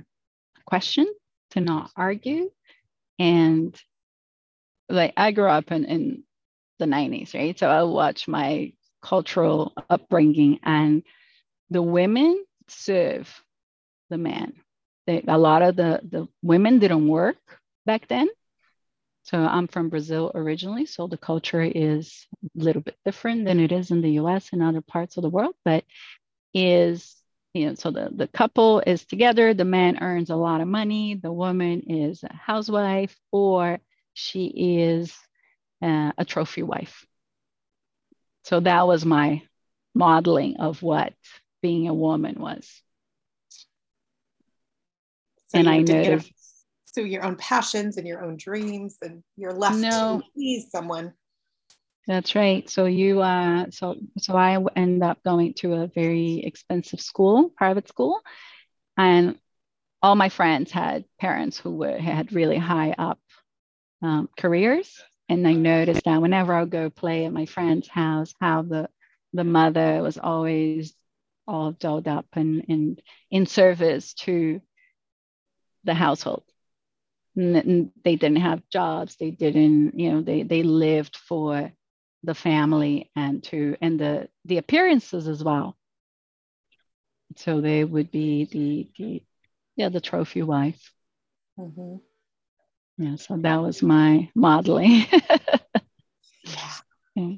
question 0.66 1.07
to 1.50 1.61
not 1.61 1.90
argue. 1.96 2.50
And 3.18 3.80
like 4.90 5.14
i 5.16 5.30
grew 5.30 5.48
up 5.48 5.72
in, 5.72 5.84
in 5.86 6.24
the 6.78 6.84
90s 6.84 7.34
right? 7.34 7.59
So 7.59 7.68
i 7.68 7.82
watch 7.84 8.28
my 8.28 8.72
cultural 9.02 9.72
upbringing 9.88 10.61
and 10.62 11.02
the 11.70 11.82
women 11.82 12.44
serve 12.68 13.42
the 14.11 14.18
man. 14.18 14.55
They, 15.07 15.22
a 15.26 15.38
lot 15.38 15.62
of 15.62 15.76
the 15.76 16.00
the 16.02 16.28
women 16.42 16.78
didn't 16.78 17.09
work 17.09 17.36
back 17.86 18.09
then 18.09 18.28
so 19.25 19.39
i'm 19.39 19.68
from 19.68 19.91
brazil 19.91 20.33
originally 20.35 20.87
so 20.87 21.09
the 21.09 21.18
culture 21.18 21.62
is 21.62 22.27
a 22.59 22.64
little 22.64 22.83
bit 22.83 22.97
different 23.05 23.45
than 23.45 23.61
it 23.61 23.72
is 23.72 23.91
in 23.91 24.03
the 24.03 24.12
us 24.12 24.51
and 24.53 24.62
other 24.62 24.83
parts 24.83 25.18
of 25.18 25.22
the 25.25 25.31
world 25.31 25.55
but 25.64 25.85
is 26.55 27.16
you 27.55 27.66
know 27.66 27.75
so 27.75 27.91
the, 27.91 28.11
the 28.14 28.29
couple 28.29 28.81
is 28.87 29.05
together 29.07 29.55
the 29.55 29.64
man 29.64 29.99
earns 30.03 30.31
a 30.31 30.37
lot 30.37 30.61
of 30.61 30.68
money 30.68 31.14
the 31.14 31.33
woman 31.33 31.83
is 31.89 32.25
a 32.25 32.35
housewife 32.35 33.16
or 33.33 33.81
she 34.14 34.47
is 34.47 35.16
uh, 35.83 36.12
a 36.18 36.25
trophy 36.25 36.62
wife 36.62 37.07
so 38.45 38.61
that 38.61 38.87
was 38.87 39.05
my 39.07 39.43
modeling 39.95 40.57
of 40.59 40.83
what 40.83 41.14
being 41.62 41.89
a 41.89 41.95
woman 41.95 42.37
was. 42.39 42.83
So 45.49 45.59
and 45.59 45.68
I 45.68 45.81
noticed 45.81 46.31
so 46.95 47.01
your 47.01 47.24
own 47.24 47.36
passions 47.36 47.97
and 47.97 48.07
your 48.07 48.24
own 48.24 48.36
dreams, 48.36 48.99
and 49.03 49.22
you're 49.36 49.53
left 49.53 49.76
no, 49.76 50.20
to 50.20 50.24
please 50.34 50.70
someone. 50.70 51.12
That's 52.07 52.34
right. 52.34 52.68
So 52.70 52.84
you, 52.84 53.20
uh, 53.20 53.66
so 53.70 53.97
so 54.18 54.36
I 54.36 54.62
end 54.76 55.03
up 55.03 55.18
going 55.24 55.55
to 55.55 55.74
a 55.74 55.86
very 55.88 56.45
expensive 56.45 57.01
school, 57.01 57.51
private 57.57 57.88
school, 57.88 58.20
and 58.97 59.38
all 60.03 60.14
my 60.14 60.28
friends 60.28 60.70
had 60.70 61.05
parents 61.18 61.59
who 61.59 61.74
were 61.74 61.99
had 61.99 62.32
really 62.32 62.59
high 62.59 62.95
up 62.97 63.18
um, 64.03 64.28
careers, 64.36 65.03
and 65.28 65.49
I 65.49 65.55
noticed 65.55 66.05
that 66.05 66.22
whenever 66.22 66.55
I 66.55 66.61
would 66.61 66.70
go 66.70 66.90
play 66.90 67.24
at 67.24 67.32
my 67.32 67.47
friend's 67.47 67.88
house, 67.88 68.34
how 68.40 68.62
the 68.62 68.88
the 69.32 69.45
mother 69.45 70.01
was 70.01 70.16
always 70.16 70.95
all 71.47 71.72
dolled 71.72 72.07
up 72.07 72.26
and, 72.34 72.64
and 72.68 73.03
in 73.30 73.47
service 73.47 74.14
to 74.14 74.61
the 75.82 75.95
household. 75.95 76.45
And 77.37 77.91
they 78.05 78.16
didn't 78.16 78.41
have 78.41 78.68
jobs. 78.70 79.16
They 79.16 79.30
didn't, 79.30 79.99
you 79.99 80.12
know, 80.12 80.20
they 80.20 80.43
they 80.43 80.62
lived 80.62 81.16
for 81.16 81.72
the 82.22 82.35
family 82.35 83.11
and 83.16 83.43
to 83.45 83.76
and 83.80 83.99
the 83.99 84.28
the 84.45 84.59
appearances 84.59 85.28
as 85.28 85.43
well. 85.43 85.76
So 87.37 87.61
they 87.61 87.85
would 87.85 88.11
be 88.11 88.45
the 88.45 88.91
the 88.97 89.22
yeah 89.76 89.89
the 89.89 90.01
trophy 90.01 90.43
wife. 90.43 90.93
Mm-hmm. 91.59 91.97
Yeah, 92.99 93.16
so 93.16 93.37
that 93.39 93.57
was 93.57 93.82
my 93.82 94.30
modeling. 94.35 95.07
yeah. 97.16 97.32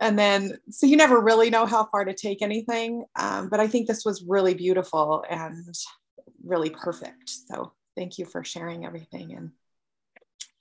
and 0.00 0.18
then 0.18 0.56
so 0.70 0.86
you 0.86 0.96
never 0.96 1.20
really 1.20 1.50
know 1.50 1.66
how 1.66 1.86
far 1.86 2.04
to 2.04 2.14
take 2.14 2.42
anything. 2.42 3.04
Um, 3.18 3.48
but 3.48 3.60
I 3.60 3.66
think 3.66 3.86
this 3.86 4.04
was 4.04 4.24
really 4.26 4.54
beautiful 4.54 5.24
and 5.28 5.74
really 6.44 6.70
perfect. 6.70 7.28
So 7.28 7.72
thank 7.96 8.18
you 8.18 8.24
for 8.24 8.44
sharing 8.44 8.86
everything 8.86 9.34
and 9.36 9.50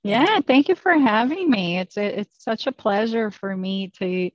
yeah, 0.03 0.39
thank 0.39 0.69
you 0.69 0.75
for 0.75 0.93
having 0.93 1.49
me. 1.49 1.77
It's 1.77 1.97
a, 1.97 2.19
it's 2.21 2.43
such 2.43 2.67
a 2.67 2.71
pleasure 2.71 3.31
for 3.31 3.55
me 3.55 3.91
to 3.99 4.31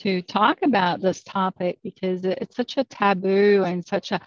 to 0.00 0.20
talk 0.20 0.58
about 0.62 1.00
this 1.00 1.22
topic 1.22 1.78
because 1.82 2.24
it's 2.24 2.54
such 2.54 2.76
a 2.76 2.84
taboo 2.84 3.64
and 3.64 3.86
such 3.86 4.12
a 4.12 4.20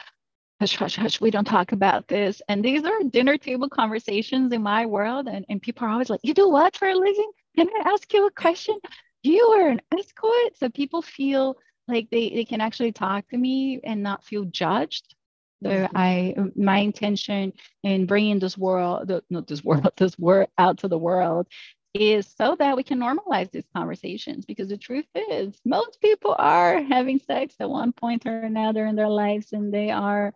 hush, 0.59 0.75
hush, 0.75 0.95
hush, 0.95 1.21
we 1.21 1.31
don't 1.31 1.45
talk 1.45 1.71
about 1.71 2.07
this. 2.07 2.41
And 2.47 2.63
these 2.63 2.83
are 2.83 3.03
dinner 3.09 3.37
table 3.37 3.69
conversations 3.69 4.51
in 4.51 4.61
my 4.61 4.85
world. 4.85 5.27
And, 5.27 5.45
and 5.49 5.61
people 5.61 5.87
are 5.87 5.91
always 5.91 6.09
like, 6.09 6.19
You 6.23 6.33
do 6.33 6.49
what 6.49 6.75
for 6.75 6.87
a 6.87 6.95
living? 6.95 7.31
Can 7.55 7.67
I 7.67 7.89
ask 7.89 8.11
you 8.13 8.27
a 8.27 8.31
question? 8.31 8.77
You 9.23 9.41
are 9.57 9.69
an 9.69 9.81
escort. 9.97 10.57
So 10.57 10.69
people 10.69 11.01
feel 11.01 11.57
like 11.87 12.09
they, 12.09 12.29
they 12.29 12.45
can 12.45 12.61
actually 12.61 12.91
talk 12.91 13.27
to 13.29 13.37
me 13.37 13.79
and 13.83 14.03
not 14.03 14.23
feel 14.23 14.45
judged. 14.45 15.15
So 15.63 15.69
mm-hmm. 15.69 15.97
I, 15.97 16.35
my 16.55 16.77
intention 16.77 17.53
in 17.83 18.05
bringing 18.05 18.39
this 18.39 18.57
world, 18.57 19.11
not 19.29 19.47
this 19.47 19.63
world, 19.63 19.91
this 19.97 20.17
word 20.17 20.47
out 20.57 20.79
to 20.79 20.87
the 20.87 20.97
world 20.97 21.47
is 21.93 22.31
so 22.37 22.55
that 22.59 22.77
we 22.77 22.83
can 22.83 22.99
normalize 22.99 23.51
these 23.51 23.67
conversations 23.75 24.45
because 24.45 24.69
the 24.69 24.77
truth 24.77 25.07
is 25.15 25.59
most 25.65 25.99
people 26.01 26.35
are 26.37 26.81
having 26.83 27.19
sex 27.19 27.55
at 27.59 27.69
one 27.69 27.91
point 27.91 28.25
or 28.25 28.39
another 28.41 28.85
in 28.85 28.95
their 28.95 29.09
lives 29.09 29.53
and 29.53 29.73
they 29.73 29.89
are 29.89 30.33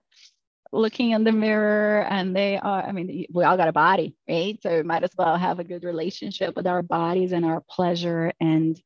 looking 0.71 1.11
in 1.11 1.23
the 1.23 1.31
mirror 1.31 2.03
and 2.09 2.35
they 2.35 2.57
are 2.57 2.83
i 2.83 2.91
mean 2.91 3.27
we 3.31 3.43
all 3.43 3.57
got 3.57 3.67
a 3.67 3.73
body 3.73 4.15
right? 4.27 4.57
So 4.63 4.77
we 4.77 4.83
might 4.83 5.03
as 5.03 5.11
well 5.15 5.37
have 5.37 5.59
a 5.59 5.63
good 5.63 5.83
relationship 5.83 6.55
with 6.55 6.65
our 6.65 6.81
bodies 6.81 7.31
and 7.31 7.45
our 7.45 7.61
pleasure 7.69 8.33
and 8.39 8.81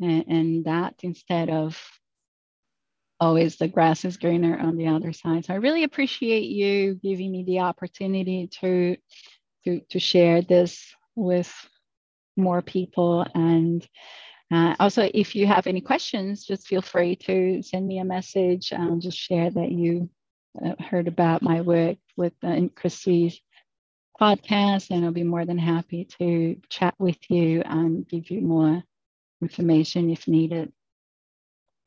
and, 0.00 0.24
and 0.28 0.64
that 0.64 0.94
instead 1.02 1.50
of 1.50 1.78
always 3.20 3.56
the 3.56 3.68
grass 3.68 4.06
is 4.06 4.16
greener 4.16 4.58
on 4.58 4.78
the 4.78 4.88
other 4.88 5.12
side. 5.12 5.44
So 5.44 5.52
i 5.52 5.58
really 5.58 5.84
appreciate 5.84 6.48
you 6.48 6.94
giving 6.94 7.30
me 7.30 7.44
the 7.44 7.60
opportunity 7.60 8.48
to 8.60 8.96
to 9.64 9.80
to 9.90 9.98
share 9.98 10.40
this 10.40 10.94
with 11.14 11.52
more 12.36 12.62
people. 12.62 13.26
And 13.34 13.86
uh, 14.52 14.74
also, 14.80 15.08
if 15.14 15.34
you 15.34 15.46
have 15.46 15.66
any 15.66 15.80
questions, 15.80 16.44
just 16.44 16.66
feel 16.66 16.82
free 16.82 17.16
to 17.16 17.62
send 17.62 17.86
me 17.86 17.98
a 17.98 18.04
message. 18.04 18.72
and 18.72 19.00
just 19.00 19.18
share 19.18 19.50
that 19.50 19.70
you 19.70 20.10
uh, 20.64 20.74
heard 20.80 21.08
about 21.08 21.42
my 21.42 21.60
work 21.60 21.98
with 22.16 22.32
uh, 22.42 22.60
Christy's 22.74 23.40
podcast, 24.20 24.90
and 24.90 25.04
I'll 25.04 25.12
be 25.12 25.22
more 25.22 25.46
than 25.46 25.58
happy 25.58 26.04
to 26.18 26.56
chat 26.68 26.94
with 26.98 27.18
you 27.30 27.62
and 27.64 28.06
give 28.06 28.30
you 28.30 28.42
more 28.42 28.82
information 29.40 30.10
if 30.10 30.28
needed. 30.28 30.72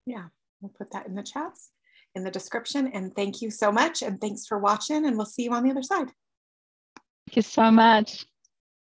Yeah, 0.06 0.26
we'll 0.60 0.74
put 0.78 0.92
that 0.92 1.08
in 1.08 1.16
the 1.16 1.24
chats, 1.24 1.70
in 2.16 2.24
the 2.24 2.32
description. 2.32 2.88
And 2.88 3.16
thank 3.16 3.42
you 3.42 3.52
so 3.52 3.72
much. 3.72 4.02
And 4.02 4.20
thanks 4.20 4.46
for 4.48 4.58
watching. 4.58 5.06
And 5.06 5.18
we'll 5.18 5.26
see 5.26 5.44
you 5.44 5.54
on 5.54 5.64
the 5.64 5.72
other 5.72 5.84
side. 5.84 6.08
Thank 7.28 7.36
you 7.36 7.42
so 7.42 7.72
much. 7.72 8.26